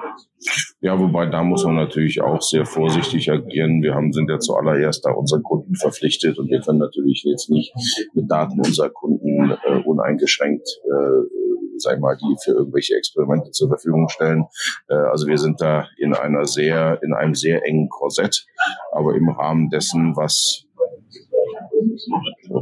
Ja, 0.79 0.97
wobei 0.97 1.25
da 1.25 1.43
muss 1.43 1.65
man 1.65 1.75
natürlich 1.75 2.21
auch 2.21 2.41
sehr 2.41 2.65
vorsichtig 2.65 3.29
agieren. 3.31 3.81
Wir 3.81 3.95
haben, 3.95 4.13
sind 4.13 4.29
ja 4.29 4.39
zuallererst 4.39 5.05
da 5.05 5.11
unseren 5.11 5.43
Kunden 5.43 5.75
verpflichtet 5.75 6.37
und 6.37 6.49
wir 6.49 6.61
können 6.61 6.79
natürlich 6.79 7.23
jetzt 7.25 7.49
nicht 7.49 7.73
mit 8.13 8.29
Daten 8.29 8.59
unserer 8.59 8.89
Kunden 8.89 9.51
äh, 9.51 9.83
uneingeschränkt 9.83 10.67
äh, 10.85 11.38
sag 11.81 11.95
ich 11.95 12.01
mal, 12.01 12.17
die 12.17 12.35
für 12.43 12.51
irgendwelche 12.51 12.95
Experimente 12.95 13.51
zur 13.51 13.69
Verfügung 13.69 14.09
stellen. 14.09 14.45
Äh, 14.87 14.95
also 14.95 15.27
wir 15.27 15.37
sind 15.37 15.61
da 15.61 15.87
in 15.97 16.13
einer 16.13 16.45
sehr, 16.45 16.99
in 17.03 17.13
einem 17.13 17.35
sehr 17.35 17.65
engen 17.65 17.89
Korsett, 17.89 18.45
aber 18.91 19.15
im 19.15 19.29
Rahmen 19.29 19.69
dessen, 19.69 20.15
was 20.15 20.65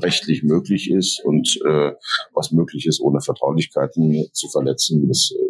rechtlich 0.03 0.43
möglich 0.43 0.91
ist 0.91 1.23
und 1.23 1.59
äh, 1.65 1.91
was 2.33 2.51
möglich 2.51 2.85
ist, 2.87 2.99
ohne 2.99 3.21
Vertraulichkeiten 3.21 4.27
zu 4.33 4.49
verletzen, 4.49 5.07
das 5.07 5.31
äh, 5.31 5.43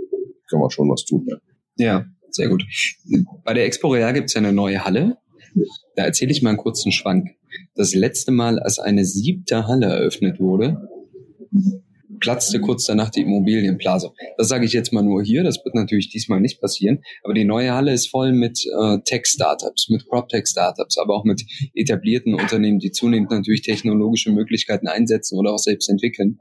können 0.50 0.62
wir 0.62 0.72
schon 0.72 0.90
was 0.90 1.06
tun. 1.06 1.26
Ja. 1.28 1.86
ja, 1.86 2.06
sehr 2.30 2.50
gut. 2.50 2.66
Bei 3.44 3.54
der 3.54 3.66
Expo 3.66 3.90
Real 3.90 4.14
gibt 4.14 4.28
es 4.28 4.34
ja 4.34 4.40
eine 4.40 4.54
neue 4.54 4.84
Halle. 4.84 5.18
Da 5.96 6.04
erzähle 6.04 6.32
ich 6.32 6.42
mal 6.42 6.50
einen 6.50 6.60
kurzen 6.60 6.92
Schwank. 6.92 7.30
Das 7.76 7.96
letzte 7.96 8.32
Mal, 8.32 8.60
als 8.60 8.80
eine 8.80 9.06
siebte 9.06 9.68
Halle 9.68 9.88
eröffnet 9.88 10.40
wurde, 10.40 10.88
platzte 12.20 12.60
kurz 12.60 12.86
danach 12.86 13.10
die 13.10 13.22
Immobilienblase. 13.22 14.12
Das 14.38 14.48
sage 14.48 14.66
ich 14.66 14.74
jetzt 14.74 14.94
mal 14.94 15.04
nur 15.04 15.24
hier, 15.24 15.44
das 15.44 15.64
wird 15.64 15.76
natürlich 15.76 16.10
diesmal 16.10 16.40
nicht 16.40 16.62
passieren, 16.62 17.04
aber 17.24 17.34
die 17.34 17.46
neue 17.46 17.74
Halle 17.74 17.94
ist 17.94 18.10
voll 18.10 18.34
mit 18.34 18.60
äh, 18.66 18.98
Tech-Startups, 19.04 19.90
mit 19.90 20.08
PropTech-Startups, 20.08 20.98
aber 20.98 21.16
auch 21.16 21.24
mit 21.24 21.44
etablierten 21.74 22.34
Unternehmen, 22.34 22.80
die 22.80 22.92
zunehmend 22.92 23.32
natürlich 23.32 23.62
technologische 23.62 24.32
Möglichkeiten 24.32 24.88
einsetzen 24.88 25.38
oder 25.38 25.54
auch 25.54 25.60
selbst 25.60 25.90
entwickeln. 25.90 26.40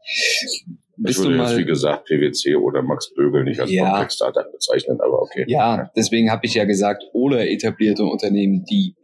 Ich 1.05 1.19
würde 1.19 1.37
jetzt, 1.37 1.59
wie 1.59 1.65
gesagt, 1.65 2.07
PwC 2.07 2.57
oder 2.57 2.83
Max 2.83 3.13
Bögel 3.13 3.45
nicht 3.45 3.61
als 3.61 3.71
ja. 3.71 4.09
Startup 4.09 4.51
bezeichnen, 4.51 5.01
aber 5.01 5.21
okay. 5.21 5.45
Ja, 5.47 5.91
deswegen 5.97 6.31
habe 6.31 6.47
ich 6.47 6.55
ja 6.55 6.65
gesagt, 6.65 7.05
oder 7.13 7.49
etablierte 7.49 8.05
Unternehmen, 8.05 8.65
die. 8.65 8.95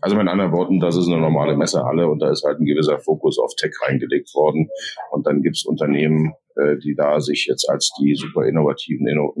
Also 0.00 0.16
mit 0.16 0.28
anderen 0.28 0.52
Worten, 0.52 0.80
das 0.80 0.96
ist 0.96 1.08
eine 1.08 1.18
normale 1.18 1.56
Messehalle 1.56 2.08
und 2.08 2.20
da 2.20 2.30
ist 2.30 2.44
halt 2.44 2.60
ein 2.60 2.64
gewisser 2.64 2.98
Fokus 3.00 3.38
auf 3.38 3.54
Tech 3.56 3.72
reingelegt 3.82 4.34
worden. 4.34 4.68
Und 5.10 5.26
dann 5.26 5.42
gibt's 5.42 5.64
Unternehmen, 5.66 6.34
äh, 6.56 6.78
die 6.78 6.94
da 6.94 7.20
sich 7.20 7.46
jetzt 7.48 7.68
als 7.68 7.92
die 8.00 8.14
super 8.14 8.44
innovativen 8.44 9.06
Inno 9.06 9.32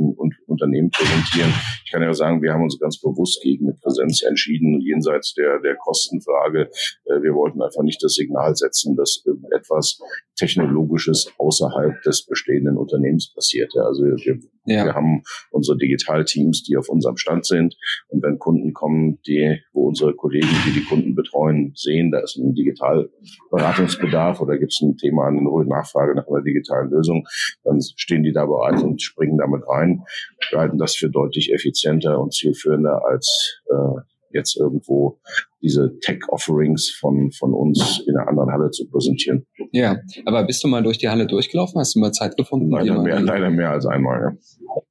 Unternehmen 0.46 0.90
präsentieren. 0.90 1.52
Ich 1.84 1.90
kann 1.90 2.02
ja 2.02 2.12
sagen, 2.12 2.42
wir 2.42 2.52
haben 2.52 2.62
uns 2.62 2.78
ganz 2.78 3.00
bewusst 3.00 3.42
gegen 3.42 3.66
eine 3.66 3.78
Präsenz 3.80 4.22
entschieden, 4.22 4.80
jenseits 4.80 5.34
der, 5.34 5.60
der 5.60 5.76
Kostenfrage. 5.76 6.70
Äh, 7.04 7.22
wir 7.22 7.34
wollten 7.34 7.62
einfach 7.62 7.82
nicht 7.82 8.02
das 8.02 8.14
Signal 8.14 8.54
setzen, 8.54 8.96
dass 8.96 9.22
irgendetwas 9.24 9.98
Technologisches 10.40 11.30
außerhalb 11.38 12.00
des 12.02 12.24
bestehenden 12.24 12.78
Unternehmens 12.78 13.32
passiert. 13.34 13.70
Also 13.76 14.04
wir, 14.04 14.38
ja. 14.64 14.86
wir 14.86 14.94
haben 14.94 15.22
unsere 15.50 15.76
Digitalteams, 15.76 16.62
die 16.62 16.78
auf 16.78 16.88
unserem 16.88 17.18
Stand 17.18 17.44
sind. 17.44 17.76
Und 18.08 18.22
wenn 18.22 18.38
Kunden 18.38 18.72
kommen, 18.72 19.18
die, 19.26 19.60
wo 19.74 19.88
unsere 19.88 20.14
Kollegen, 20.14 20.48
die 20.66 20.72
die 20.72 20.84
Kunden 20.84 21.14
betreuen, 21.14 21.72
sehen, 21.74 22.10
da 22.10 22.20
ist 22.20 22.38
ein 22.38 22.54
Digitalberatungsbedarf 22.54 24.40
oder 24.40 24.56
gibt 24.56 24.72
es 24.72 24.80
ein 24.80 24.96
Thema, 24.96 25.26
eine 25.26 25.42
Nachfrage 25.66 26.14
nach 26.14 26.26
einer 26.26 26.42
digitalen 26.42 26.90
Lösung, 26.90 27.26
dann 27.62 27.78
stehen 27.96 28.22
die 28.22 28.32
da 28.32 28.46
bereit 28.46 28.82
und 28.82 29.02
springen 29.02 29.36
damit 29.36 29.62
rein. 29.68 30.04
Wir 30.50 30.60
halten 30.60 30.78
das 30.78 30.96
für 30.96 31.10
deutlich 31.10 31.52
effizienter 31.52 32.18
und 32.18 32.32
zielführender 32.32 33.04
als 33.04 33.60
äh, 33.68 34.00
jetzt 34.32 34.56
irgendwo 34.56 35.20
diese 35.62 35.98
Tech-Offerings 36.00 36.90
von, 36.90 37.30
von 37.32 37.52
uns 37.52 38.02
in 38.06 38.16
einer 38.16 38.28
anderen 38.28 38.50
Halle 38.50 38.70
zu 38.70 38.88
präsentieren. 38.88 39.46
Ja, 39.72 39.98
aber 40.24 40.44
bist 40.44 40.64
du 40.64 40.68
mal 40.68 40.82
durch 40.82 40.98
die 40.98 41.08
Halle 41.08 41.26
durchgelaufen? 41.26 41.78
Hast 41.78 41.94
du 41.94 42.00
mal 42.00 42.12
Zeit 42.12 42.36
gefunden? 42.36 42.70
Leider, 42.70 43.02
mehr, 43.02 43.20
leider 43.20 43.50
mehr 43.50 43.70
als 43.70 43.86
einmal, 43.86 44.20
ja. 44.20 44.36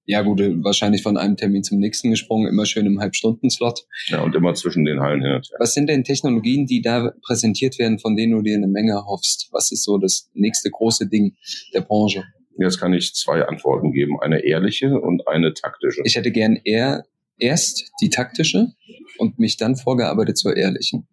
Ja 0.06 0.24
gut, 0.24 0.40
wahrscheinlich 0.40 1.04
von 1.04 1.18
einem 1.18 1.38
Termin 1.38 1.64
zum 1.64 1.78
nächsten 1.78 2.10
gesprungen, 2.10 2.48
immer 2.48 2.66
schön 2.66 2.86
im 2.86 3.00
Halbstundenslot. 3.00 3.86
Ja, 4.08 4.24
und 4.24 4.36
immer 4.36 4.54
zwischen 4.56 4.84
den 4.84 5.00
Hallen 5.00 5.22
hin 5.22 5.32
und 5.32 5.48
her. 5.48 5.58
Was 5.60 5.74
sind 5.74 5.88
denn 5.88 6.04
Technologien, 6.04 6.66
die 6.66 6.82
da 6.82 7.14
präsentiert 7.22 7.78
werden, 7.78 8.00
von 8.00 8.16
denen 8.16 8.34
du 8.34 8.42
dir 8.42 8.58
eine 8.58 8.68
Menge 8.68 9.06
hoffst? 9.06 9.50
Was 9.52 9.72
ist 9.72 9.84
so 9.84 9.98
das 9.98 10.30
nächste 10.34 10.72
große 10.72 11.08
Ding 11.08 11.36
der 11.74 11.82
Branche? 11.82 12.24
Jetzt 12.58 12.80
kann 12.80 12.94
ich 12.94 13.14
zwei 13.14 13.44
Antworten 13.44 13.94
geben, 13.94 14.20
eine 14.20 14.44
ehrliche 14.44 15.00
und 15.00 15.28
eine 15.28 15.54
taktische. 15.54 16.02
Ich 16.04 16.16
hätte 16.16 16.32
gern 16.32 16.60
eher 16.64 17.06
erst 17.38 17.92
die 18.02 18.10
taktische 18.10 18.74
und 19.20 19.40
mich 19.40 19.58
dann 19.58 19.76
vorgearbeitet 19.76 20.38
zur 20.38 20.56
ehrlichen. 20.56 21.08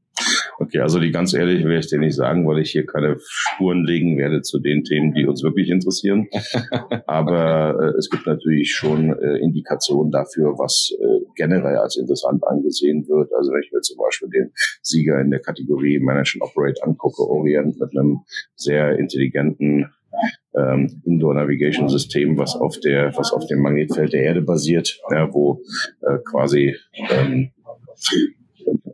Okay, 0.59 0.79
also 0.79 0.99
die 0.99 1.11
ganz 1.11 1.35
ehrlich 1.35 1.63
werde 1.65 1.81
ich 1.81 1.89
dir 1.89 1.99
nicht 1.99 2.15
sagen, 2.15 2.47
weil 2.47 2.61
ich 2.61 2.71
hier 2.71 2.87
keine 2.87 3.19
Spuren 3.21 3.85
legen 3.85 4.17
werde 4.17 4.41
zu 4.41 4.59
den 4.59 4.85
Themen, 4.85 5.13
die 5.13 5.27
uns 5.27 5.43
wirklich 5.43 5.69
interessieren. 5.69 6.29
Aber 7.07 7.77
äh, 7.79 7.99
es 7.99 8.09
gibt 8.09 8.27
natürlich 8.27 8.75
schon 8.75 9.13
äh, 9.13 9.37
Indikationen 9.39 10.11
dafür, 10.11 10.59
was 10.59 10.93
äh, 10.99 11.27
generell 11.35 11.77
als 11.77 11.97
interessant 11.97 12.43
angesehen 12.47 13.07
wird. 13.07 13.31
Also 13.35 13.53
wenn 13.53 13.63
ich 13.63 13.73
mir 13.73 13.83
zum 13.83 13.99
Beispiel 13.99 14.31
den 14.31 14.53
Sieger 14.81 15.21
in 15.21 15.31
der 15.31 15.41
Kategorie 15.41 15.99
Manage 15.99 16.39
and 16.41 16.51
Operate 16.51 16.83
angucke, 16.83 17.23
Orient 17.23 17.79
mit 17.79 17.91
einem 17.97 18.21
sehr 18.55 18.99
intelligenten 18.99 19.93
ähm, 20.57 21.03
Indoor 21.05 21.35
Navigation 21.35 21.91
System, 21.91 22.39
was 22.39 22.57
auf 22.57 22.81
der, 22.81 23.15
was 23.17 23.33
auf 23.33 23.47
dem 23.47 23.61
Magnetfeld 23.61 24.15
der 24.15 24.23
Erde 24.23 24.41
basiert, 24.41 24.99
ja, 25.11 25.33
wo 25.33 25.61
äh, 26.01 26.19
quasi 26.25 26.75
ähm, 27.11 27.51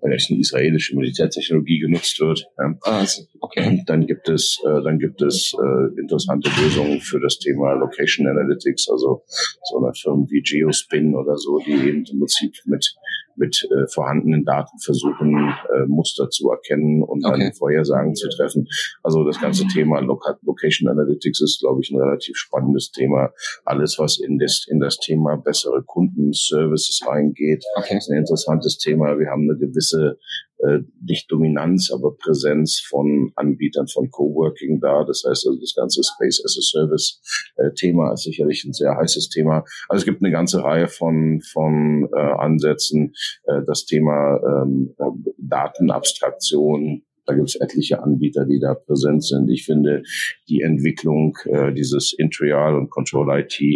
eine 0.03 0.17
israelische 0.17 0.97
Militärtechnologie 0.97 1.79
genutzt 1.79 2.21
wird. 2.21 2.45
Ja. 2.59 2.75
Ah, 2.83 3.07
okay. 3.41 3.69
Und 3.69 3.89
dann 3.89 4.07
gibt 4.07 4.29
es, 4.29 4.59
äh, 4.67 4.83
dann 4.83 4.99
gibt 4.99 5.23
es 5.23 5.55
äh, 5.55 6.01
interessante 6.01 6.51
Lösungen 6.61 7.01
für 7.01 7.21
das 7.21 7.39
Thema 7.39 7.73
Location 7.75 8.27
Analytics, 8.27 8.89
also 8.91 9.23
so 9.71 9.83
eine 9.83 9.93
Firmen 9.95 10.29
wie 10.31 10.43
Geospin 10.43 11.15
oder 11.15 11.37
so, 11.37 11.59
die 11.59 11.73
eben 11.73 12.05
im 12.05 12.19
Prinzip 12.19 12.55
mit 12.67 12.95
mit 13.37 13.69
äh, 13.71 13.87
vorhandenen 13.89 14.45
Daten 14.45 14.79
versuchen, 14.79 15.55
äh, 15.75 15.87
Muster 15.87 16.31
zu 16.31 16.51
erkennen 16.51 17.03
und 17.03 17.25
okay. 17.25 17.41
dann 17.41 17.53
Vorhersagen 17.53 18.15
zu 18.15 18.29
treffen. 18.29 18.67
Also 19.03 19.25
das 19.25 19.41
ganze 19.41 19.67
Thema 19.67 20.01
Loca 20.01 20.39
Location 20.43 20.89
Analytics 20.89 21.41
ist, 21.41 21.61
glaube 21.61 21.81
ich, 21.83 21.91
ein 21.91 22.01
relativ 22.01 22.37
spannendes 22.37 22.91
Thema. 22.91 23.31
Alles, 23.65 23.99
was 23.99 24.19
in 24.19 24.39
das, 24.39 24.67
in 24.69 24.81
das 24.81 24.99
Thema 24.99 25.37
bessere 25.37 25.83
Kundenservices 25.83 27.03
reingeht, 27.07 27.65
okay. 27.77 27.97
ist 27.97 28.11
ein 28.11 28.19
interessantes 28.19 28.79
Thema. 28.79 29.19
Wir 29.19 29.31
haben 29.31 29.49
eine 29.49 29.59
gewisse 29.59 30.19
äh, 30.63 30.81
nicht 31.01 31.31
Dominanz, 31.31 31.91
aber 31.93 32.17
Präsenz 32.17 32.81
von 32.89 33.33
Anbietern 33.37 33.89
von 33.89 34.11
Coworking 34.11 34.81
da. 34.81 35.05
Das 35.05 35.25
heißt 35.27 35.47
also 35.47 35.59
das 35.59 35.75
ganze 35.75 36.03
Space 36.03 36.43
as 36.45 36.57
a 36.59 36.63
Service 36.63 37.21
äh, 37.57 37.73
Thema 37.75 38.13
ist 38.13 38.23
sicherlich 38.23 38.65
ein 38.65 38.73
sehr 38.73 38.97
heißes 38.97 39.29
Thema. 39.29 39.65
Also 39.89 40.03
es 40.03 40.05
gibt 40.05 40.23
eine 40.23 40.33
ganze 40.33 40.63
Reihe 40.63 40.89
von 40.89 41.41
von 41.53 42.09
äh, 42.15 42.21
Ansätzen. 42.21 43.13
Äh, 43.45 43.63
das 43.67 43.85
Thema 43.87 44.39
ähm, 44.45 44.95
Datenabstraktion, 45.39 47.03
da 47.33 47.37
gibt 47.37 47.49
es 47.49 47.57
etliche 47.57 48.03
Anbieter, 48.03 48.45
die 48.45 48.61
da 48.61 48.75
präsent 48.75 49.25
sind. 49.25 49.49
Ich 49.49 49.65
finde 49.65 50.03
die 50.49 50.61
Entwicklung 50.61 51.37
äh, 51.47 51.73
dieses 51.73 52.13
Intrial 52.13 52.77
und 52.77 52.91
Control 52.91 53.41
IT 53.41 53.59
äh, 53.61 53.73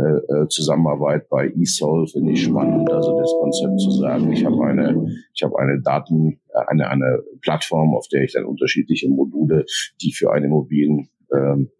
äh, 0.00 0.48
Zusammenarbeit 0.48 1.28
bei 1.28 1.48
eSol 1.48 2.06
finde 2.06 2.32
ich 2.32 2.44
spannend. 2.44 2.90
Also 2.90 3.18
das 3.18 3.32
Konzept 3.40 3.80
zu 3.80 3.90
sagen, 3.90 4.32
ich 4.32 4.44
habe 4.44 4.64
eine, 4.64 5.16
ich 5.34 5.42
habe 5.42 5.58
eine 5.58 5.80
Daten, 5.80 6.40
äh, 6.54 6.64
eine 6.68 6.88
eine 6.88 7.22
Plattform, 7.40 7.94
auf 7.94 8.06
der 8.08 8.22
ich 8.22 8.34
dann 8.34 8.44
unterschiedliche 8.44 9.08
Module, 9.08 9.64
die 10.00 10.12
für 10.12 10.32
eine 10.32 10.46
Immobilien 10.46 11.08
ähm, 11.34 11.70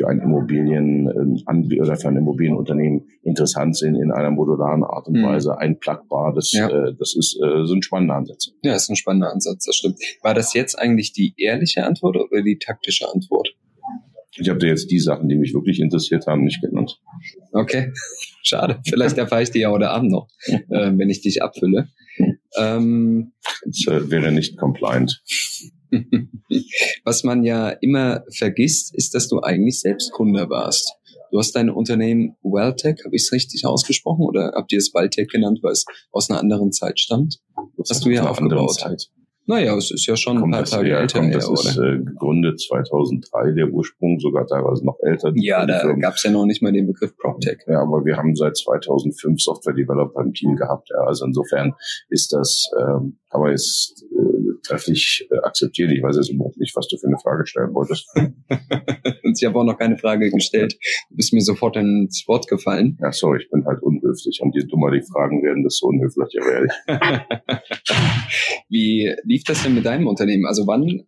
für 0.00 0.08
ein 0.08 0.20
Immobilien 0.20 1.08
äh, 1.08 1.80
oder 1.80 1.96
für 1.96 2.08
ein 2.08 2.16
Immobilienunternehmen 2.16 3.06
interessant 3.22 3.76
sind 3.76 3.96
in 3.96 4.10
einer 4.10 4.30
modularen 4.30 4.82
Art 4.82 5.08
und 5.08 5.18
mhm. 5.18 5.24
Weise, 5.24 5.58
einplagbar. 5.58 6.32
Das, 6.34 6.52
ja. 6.52 6.68
äh, 6.68 6.94
das 6.98 7.14
ist, 7.14 7.38
äh, 7.42 7.66
sind 7.66 7.84
spannende 7.84 8.14
Ansätze. 8.14 8.52
Ja, 8.62 8.74
ist 8.74 8.88
ein 8.88 8.96
spannender 8.96 9.30
Ansatz, 9.30 9.66
das 9.66 9.76
stimmt. 9.76 9.98
War 10.22 10.32
das 10.32 10.54
jetzt 10.54 10.78
eigentlich 10.78 11.12
die 11.12 11.34
ehrliche 11.36 11.84
Antwort 11.84 12.16
oder 12.16 12.42
die 12.42 12.58
taktische 12.58 13.12
Antwort? 13.12 13.54
Ich 14.38 14.48
habe 14.48 14.58
dir 14.58 14.68
jetzt 14.68 14.90
die 14.90 15.00
Sachen, 15.00 15.28
die 15.28 15.36
mich 15.36 15.52
wirklich 15.52 15.80
interessiert 15.80 16.26
haben, 16.26 16.44
nicht 16.44 16.62
genannt. 16.62 16.98
Okay, 17.52 17.92
schade. 18.42 18.80
Vielleicht 18.88 19.18
erfahre 19.18 19.42
ich 19.42 19.50
die 19.50 19.60
ja 19.60 19.70
heute 19.70 19.90
Abend 19.90 20.12
noch, 20.12 20.28
äh, 20.46 20.92
wenn 20.96 21.10
ich 21.10 21.20
dich 21.20 21.42
abfülle. 21.42 21.88
Ähm, 22.60 23.32
das 23.64 23.86
äh, 23.86 24.10
wäre 24.10 24.32
nicht 24.32 24.56
compliant. 24.56 25.22
Was 27.04 27.24
man 27.24 27.42
ja 27.42 27.70
immer 27.70 28.24
vergisst, 28.36 28.94
ist, 28.94 29.14
dass 29.14 29.28
du 29.28 29.40
eigentlich 29.40 29.80
selbst 29.80 30.12
Kunde 30.12 30.48
warst. 30.48 30.92
Du 31.30 31.38
hast 31.38 31.52
dein 31.52 31.70
Unternehmen 31.70 32.36
Welltech, 32.42 33.04
habe 33.04 33.14
ich 33.14 33.22
es 33.22 33.32
richtig 33.32 33.64
ausgesprochen 33.64 34.22
oder 34.22 34.52
habt 34.54 34.72
ihr 34.72 34.78
es 34.78 34.92
Welltech 34.94 35.28
genannt, 35.28 35.60
weil 35.62 35.72
es 35.72 35.84
aus 36.10 36.28
einer 36.28 36.40
anderen 36.40 36.72
Zeit 36.72 36.98
stammt? 36.98 37.38
hast 37.88 38.04
du 38.04 38.10
ja 38.10 38.28
aufgebaut. 38.28 38.74
Zeit. 38.74 39.10
Naja, 39.50 39.76
es 39.76 39.90
ist 39.90 40.06
ja 40.06 40.16
schon 40.16 40.38
kommt 40.38 40.54
ein 40.54 40.62
paar 40.62 40.64
Tage 40.64 40.90
ja, 40.90 40.98
älter 41.00 41.18
kommt, 41.18 41.32
her, 41.32 41.38
Das 41.40 41.50
ist 41.50 41.76
oder? 41.76 41.94
äh, 41.94 41.98
gegründet 41.98 42.60
2003, 42.60 43.50
der 43.50 43.68
Ursprung, 43.68 44.20
sogar 44.20 44.46
teilweise 44.46 44.86
noch 44.86 44.96
älter. 45.02 45.32
Ja, 45.34 45.66
da 45.66 45.92
gab 45.94 46.14
es 46.14 46.22
ja 46.22 46.30
noch 46.30 46.46
nicht 46.46 46.62
mal 46.62 46.72
den 46.72 46.86
Begriff 46.86 47.16
PropTech. 47.16 47.58
Ja, 47.66 47.82
aber 47.82 48.04
wir 48.04 48.16
haben 48.16 48.36
seit 48.36 48.56
2005 48.56 49.42
Software 49.42 49.74
Developer 49.74 50.20
im 50.22 50.34
Team 50.34 50.54
gehabt. 50.54 50.90
Ja. 50.90 51.00
Also 51.04 51.26
insofern 51.26 51.74
ist 52.10 52.32
das, 52.32 52.70
ähm, 52.80 53.18
man 53.32 53.50
jetzt 53.50 54.04
äh, 54.12 54.49
trefflich 54.62 55.26
äh, 55.30 55.38
akzeptieren. 55.38 55.90
Ich 55.90 56.02
weiß 56.02 56.16
jetzt 56.16 56.30
überhaupt 56.30 56.58
nicht, 56.58 56.74
was 56.76 56.88
du 56.88 56.96
für 56.96 57.06
eine 57.06 57.18
Frage 57.18 57.46
stellen 57.46 57.74
wolltest. 57.74 58.06
Und 58.16 58.34
ich 59.38 59.44
habe 59.44 59.58
auch 59.58 59.64
noch 59.64 59.78
keine 59.78 59.98
Frage 59.98 60.30
gestellt. 60.30 60.76
Du 61.10 61.16
bist 61.16 61.32
mir 61.32 61.40
sofort 61.40 61.76
ins 61.76 62.24
Wort 62.26 62.48
gefallen. 62.48 62.98
Ja, 63.00 63.12
sorry, 63.12 63.42
ich 63.42 63.50
bin 63.50 63.64
halt 63.64 63.82
unhöflich. 63.82 64.40
Und 64.42 64.54
je 64.54 64.64
dummer 64.64 64.90
die 64.90 65.02
Fragen 65.02 65.42
werden, 65.42 65.62
desto 65.62 65.88
unhöflicher 65.88 66.40
werde 66.40 66.66
ich. 66.66 67.60
Wie 68.68 69.14
lief 69.24 69.44
das 69.44 69.62
denn 69.62 69.74
mit 69.74 69.84
deinem 69.84 70.06
Unternehmen? 70.06 70.46
Also 70.46 70.66
wann 70.66 71.04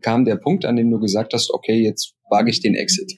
kam 0.00 0.24
der 0.24 0.36
Punkt, 0.36 0.64
an 0.64 0.76
dem 0.76 0.90
du 0.90 0.98
gesagt 0.98 1.32
hast, 1.34 1.50
okay, 1.52 1.82
jetzt 1.82 2.14
wage 2.30 2.50
ich 2.50 2.60
den 2.60 2.74
Exit? 2.74 3.16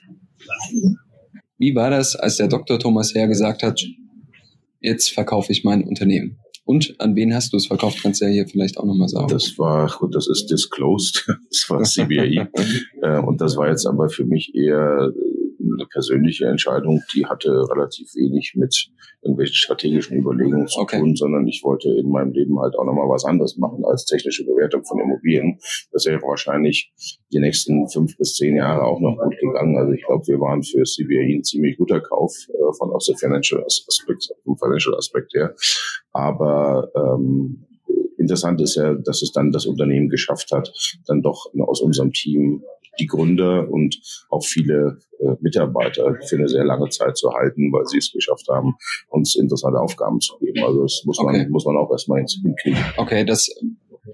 Wie 1.59 1.75
war 1.75 1.91
das, 1.91 2.17
als 2.17 2.37
der 2.37 2.49
Dr. 2.49 2.79
Thomas 2.79 3.15
Herr 3.15 3.29
gesagt 3.29 3.63
hat, 3.63 3.83
jetzt 4.81 5.13
verkaufe 5.13 5.53
ich 5.53 5.65
mein 5.65 5.85
Unternehmen? 5.85 6.39
Und 6.67 6.97
an 6.99 7.15
wen 7.15 7.33
hast 7.33 7.53
du 7.53 7.57
es 7.57 7.69
verkauft? 7.69 8.01
Kannst 8.03 8.21
du 8.21 8.25
ja 8.25 8.33
hier 8.33 8.49
vielleicht 8.49 8.77
auch 8.77 8.85
nochmal 8.85 9.09
sagen. 9.09 9.29
Das 9.29 9.57
war, 9.57 9.89
gut, 9.99 10.15
das 10.15 10.27
ist 10.27 10.51
disclosed. 10.51 11.27
Das 11.49 11.71
war 11.71 11.83
CBI. 11.83 12.47
Äh, 13.03 13.21
und 13.21 13.41
das 13.41 13.57
war 13.57 13.69
jetzt 13.69 13.87
aber 13.87 14.09
für 14.09 14.25
mich 14.25 14.55
eher 14.55 15.13
eine 15.75 15.87
persönliche 15.87 16.47
Entscheidung, 16.47 17.03
die 17.15 17.27
hatte 17.27 17.51
relativ 17.71 18.15
wenig 18.15 18.53
mit 18.57 18.89
irgendwelchen 19.23 19.55
strategischen 19.55 20.19
Überlegungen 20.19 20.69
zu 20.69 20.81
Okay. 20.81 20.99
tun, 21.01 21.17
sondern 21.17 21.47
ich 21.49 21.63
wollte 21.65 21.89
in 21.91 22.11
meinem 22.11 22.33
Leben 22.33 22.61
halt 22.61 22.77
auch 22.79 22.85
nochmal 22.85 23.09
was 23.09 23.25
anderes 23.25 23.57
machen 23.57 23.85
als 23.85 24.05
technische 24.05 24.45
Bewertung 24.45 24.85
von 24.85 25.01
Immobilien. 25.01 25.59
Das 25.93 26.07
wäre 26.07 26.21
wahrscheinlich 26.23 26.93
die 27.33 27.41
nächsten 27.41 27.89
fünf 27.89 28.17
bis 28.17 28.35
zehn 28.35 28.57
Jahre 28.57 28.83
auch 28.83 29.01
noch 29.01 29.17
gut 29.19 29.37
gegangen. 29.39 29.77
Also 29.77 29.93
ich 29.93 30.05
glaube, 30.05 30.27
wir 30.27 30.41
waren 30.41 30.63
für 30.63 30.83
CBI 30.85 31.37
ein 31.37 31.45
ziemlich 31.45 31.77
guter 31.77 32.01
Kauf 32.01 32.33
äh, 32.49 32.73
von 32.79 32.91
aus 32.93 33.07
der 33.07 33.17
Financial 33.17 33.63
Aspekt, 33.65 34.29
vom 34.45 34.57
Financial 34.57 34.95
Aspekt 34.97 35.35
her. 35.35 35.55
Aber 36.13 36.91
ähm, 36.95 37.67
interessant 38.19 38.61
ist 38.61 38.77
ja, 38.77 38.95
dass 38.95 39.23
es 39.23 39.33
dann 39.33 39.53
das 39.53 39.67
Unternehmen 39.67 40.09
geschafft 40.09 40.51
hat, 40.53 40.73
dann 41.07 41.23
doch 41.23 41.47
aus 41.67 41.81
unserem 41.81 42.13
Team 42.13 42.63
die 42.99 43.07
Gründer 43.07 43.69
und 43.71 43.97
auch 44.31 44.45
viele 44.45 44.99
äh, 45.21 45.35
Mitarbeiter 45.41 46.17
für 46.27 46.37
eine 46.37 46.49
sehr 46.49 46.65
lange 46.65 46.89
Zeit 46.91 47.17
zu 47.17 47.31
halten, 47.33 47.73
weil 47.73 47.87
sie 47.87 47.99
es 47.99 48.13
geschafft 48.13 48.47
haben, 48.51 48.75
uns 49.09 49.37
interessante 49.37 49.81
Aufgaben 49.81 50.21
zu 50.21 50.37
geben. 50.39 50.65
Also 50.65 50.83
das 50.83 51.03
muss 51.05 51.19
man, 51.23 51.35
Okay. 51.35 51.47
muss 51.49 51.65
man 51.65 51.77
auch 51.77 51.91
erstmal 51.91 52.25
hinkriegen. 52.25 52.79
Okay, 52.97 53.25
das, 53.25 53.49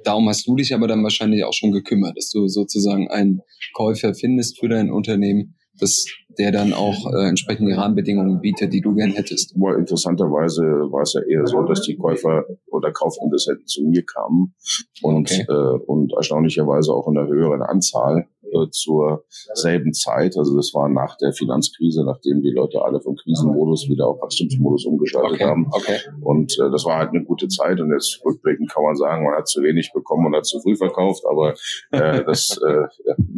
darum 0.04 0.28
hast 0.28 0.46
du 0.46 0.56
dich 0.56 0.74
aber 0.74 0.88
dann 0.88 1.02
wahrscheinlich 1.02 1.44
auch 1.44 1.52
schon 1.52 1.72
gekümmert, 1.72 2.16
dass 2.16 2.30
du 2.30 2.48
sozusagen 2.48 3.08
einen 3.10 3.42
Käufer 3.74 4.14
findest 4.14 4.58
für 4.58 4.68
dein 4.68 4.90
Unternehmen, 4.90 5.54
dass 5.78 6.04
der 6.38 6.50
dann 6.52 6.72
auch 6.72 7.12
äh, 7.12 7.28
entsprechende 7.28 7.76
Rahmenbedingungen 7.76 8.40
bietet, 8.40 8.72
die 8.72 8.80
du 8.80 8.94
gern 8.94 9.10
hättest. 9.12 9.54
Aber 9.56 9.76
interessanterweise 9.76 10.62
war 10.62 11.02
es 11.02 11.12
ja 11.14 11.20
eher 11.22 11.46
so, 11.46 11.62
dass 11.62 11.82
die 11.82 11.96
Käufer 11.96 12.44
oder 12.70 12.90
Kaufinteressenten 12.92 13.66
zu 13.66 13.82
mir 13.84 14.02
kamen 14.04 14.54
und, 15.02 15.30
Okay. 15.30 15.44
äh, 15.48 15.52
und 15.86 16.12
erstaunlicherweise 16.14 16.92
auch 16.92 17.08
in 17.08 17.18
einer 17.18 17.26
höheren 17.28 17.62
Anzahl 17.62 18.26
äh, 18.52 18.70
zur 18.70 19.24
selben 19.54 19.92
Zeit. 19.92 20.36
Also 20.36 20.56
das 20.56 20.72
war 20.74 20.88
nach 20.88 21.16
der 21.16 21.32
Finanzkrise, 21.32 22.04
nachdem 22.04 22.42
die 22.42 22.50
Leute 22.50 22.82
alle 22.82 23.00
vom 23.00 23.16
Krisenmodus 23.16 23.88
wieder 23.88 24.06
auf 24.08 24.20
Wachstumsmodus 24.20 24.84
umgeschaltet 24.86 25.34
Okay, 25.34 25.44
haben. 25.44 25.66
okay. 25.70 25.98
Und 26.20 26.52
äh, 26.58 26.70
das 26.70 26.84
war 26.84 26.98
halt 26.98 27.10
eine 27.10 27.24
gute 27.24 27.48
Zeit. 27.48 27.80
Und 27.80 27.92
jetzt 27.92 28.20
rückblickend 28.24 28.70
kann 28.70 28.84
man 28.84 28.96
sagen, 28.96 29.24
man 29.24 29.34
hat 29.36 29.48
zu 29.48 29.62
wenig 29.62 29.92
bekommen 29.92 30.26
und 30.26 30.36
hat 30.36 30.46
zu 30.46 30.60
früh 30.60 30.76
verkauft. 30.76 31.24
Aber 31.28 31.54
äh, 31.90 32.24
das, 32.26 32.58
äh, 32.66 32.86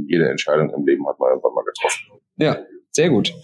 jede 0.07 0.29
Entscheidung 0.29 0.71
im 0.71 0.87
Leben 0.87 1.07
hat 1.09 1.19
man 1.19 1.31
irgendwann 1.31 1.55
mal 1.55 1.65
getroffen. 1.65 2.21
Ja, 2.37 2.59
sehr 2.91 3.11
gut. 3.11 3.35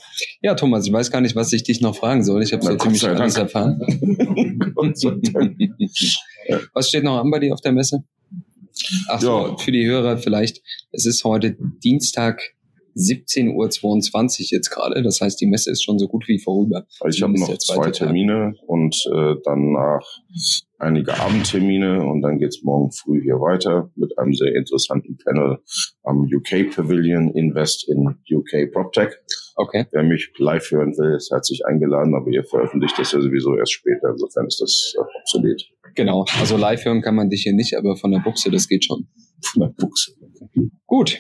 Ja, 0.43 0.55
Thomas, 0.55 0.87
ich 0.87 0.93
weiß 0.93 1.11
gar 1.11 1.21
nicht, 1.21 1.35
was 1.35 1.53
ich 1.53 1.65
dich 1.65 1.81
noch 1.81 1.97
fragen 1.97 2.23
soll. 2.23 2.43
Ich 2.43 2.53
habe 2.53 2.63
so 2.63 2.77
ziemlich 2.77 3.05
alles 3.07 3.37
erfahren. 3.37 3.81
Was 6.73 6.89
steht 6.89 7.05
noch 7.05 7.19
an 7.19 7.31
bei 7.31 7.39
dir 7.39 7.53
auf 7.53 7.61
der 7.61 7.73
Messe? 7.73 8.03
Ach 9.09 9.21
so, 9.21 9.47
Ja. 9.49 9.57
für 9.57 9.73
die 9.73 9.87
Hörer 9.87 10.19
vielleicht. 10.19 10.63
Es 10.93 11.07
ist 11.07 11.25
heute 11.25 11.57
Dienstag 11.83 12.41
17.22 12.97 14.41
Uhr 14.53 14.57
jetzt 14.57 14.71
gerade. 14.71 15.03
Das 15.03 15.21
heißt, 15.21 15.41
die 15.41 15.47
Messe 15.47 15.71
ist 15.71 15.85
schon 15.85 15.99
so 15.99 16.09
gut 16.09 16.27
wie 16.29 16.39
vorüber. 16.39 16.87
Also 17.01 17.17
ich 17.17 17.23
habe 17.23 17.39
noch 17.39 17.47
zwei 17.49 17.57
zweite 17.57 17.93
Tag. 17.93 18.09
Termine 18.09 18.55
und 18.67 18.97
äh, 19.13 19.37
danach 19.45 20.05
einige 20.79 21.19
Abendtermine 21.19 22.05
und 22.05 22.23
dann 22.23 22.39
geht's 22.39 22.63
morgen 22.63 22.91
früh 22.91 23.23
hier 23.23 23.37
weiter 23.37 23.91
mit 23.97 24.19
einem 24.19 24.35
sehr 24.35 24.55
interessanten 24.55 25.19
Panel 25.19 25.59
am 26.03 26.23
UK 26.33 26.75
Pavilion 26.75 27.31
Invest 27.35 27.89
in 27.89 28.17
UK 28.31 28.73
PropTech. 28.73 29.11
Okay. 29.57 29.87
Wer 29.93 30.03
mich 30.03 30.33
live 30.39 30.71
hören 30.71 30.97
will, 30.97 31.17
ist 31.17 31.31
herzlich 31.31 31.65
eingeladen, 31.67 32.15
aber 32.15 32.29
ihr 32.31 32.45
veröffentlicht 32.45 32.99
das 32.99 33.13
ja 33.13 33.21
sowieso 33.21 33.57
erst 33.57 33.73
später. 33.73 34.09
Insofern 34.11 34.47
ist 34.47 34.61
das 34.61 34.95
äh, 34.97 35.01
obsolet. 35.21 35.63
Genau. 35.95 36.25
Also 36.39 36.57
live 36.57 36.85
hören 36.85 37.03
kann 37.03 37.15
man 37.15 37.31
dich 37.31 37.43
hier 37.43 37.53
nicht, 37.55 37.77
aber 37.77 37.97
von 37.97 38.11
der 38.13 38.21
Buchse, 38.21 38.51
das 38.51 38.69
geht 38.69 38.85
schon. 38.85 39.07
Von 39.43 39.61
der 39.63 39.69
Buchse. 39.69 40.13
Gut. 40.87 41.19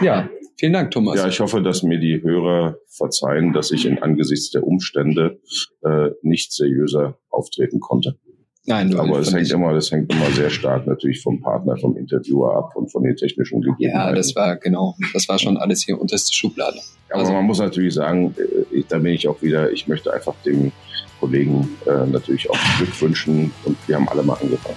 Ja. 0.00 0.28
Vielen 0.58 0.72
Dank, 0.74 0.90
Thomas. 0.90 1.16
Ja, 1.16 1.26
ich 1.26 1.40
hoffe, 1.40 1.62
dass 1.62 1.82
mir 1.82 1.98
die 1.98 2.20
Hörer 2.22 2.76
verzeihen, 2.88 3.52
dass 3.54 3.70
ich 3.70 3.86
in 3.86 3.98
angesichts 4.02 4.50
der 4.50 4.66
Umstände 4.66 5.40
äh, 5.82 6.10
nicht 6.22 6.52
seriöser 6.52 7.18
auftreten 7.30 7.80
konnte. 7.80 8.18
Nein, 8.66 8.90
du 8.90 8.98
Aber 8.98 9.18
es 9.20 9.32
hängt 9.32 9.46
dich- 9.46 9.52
immer, 9.52 9.72
das 9.72 9.90
hängt 9.90 10.12
immer 10.12 10.26
sehr 10.32 10.50
stark 10.50 10.86
natürlich 10.86 11.22
vom 11.22 11.40
Partner, 11.40 11.78
vom 11.78 11.96
Interviewer 11.96 12.54
ab 12.56 12.76
und 12.76 12.92
von 12.92 13.02
den 13.02 13.16
technischen 13.16 13.62
Ja, 13.62 13.70
Gegebenheiten. 13.72 14.16
das 14.16 14.36
war 14.36 14.56
genau. 14.56 14.96
Das 15.14 15.26
war 15.30 15.38
schon 15.38 15.56
alles 15.56 15.82
hier 15.82 15.98
unterste 15.98 16.34
Schublade. 16.34 16.78
Aber 17.08 17.20
also- 17.20 17.32
man 17.32 17.46
muss 17.46 17.58
natürlich 17.58 17.94
sagen, 17.94 18.34
äh, 18.70 18.82
da 18.86 18.98
bin 18.98 19.14
ich 19.14 19.26
auch 19.28 19.40
wieder, 19.40 19.72
ich 19.72 19.88
möchte 19.88 20.12
einfach 20.12 20.34
dem 20.44 20.72
Kollegen 21.20 21.76
äh, 21.86 22.06
natürlich 22.06 22.48
auch 22.50 22.58
Glück 22.78 23.00
wünschen 23.00 23.52
und 23.64 23.76
wir 23.86 23.96
haben 23.96 24.08
alle 24.08 24.22
mal 24.22 24.38
angefangen. 24.40 24.76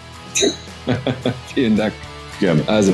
Vielen 1.53 1.75
Dank. 1.75 1.93
Gerne. 2.39 2.62
Also, 2.67 2.93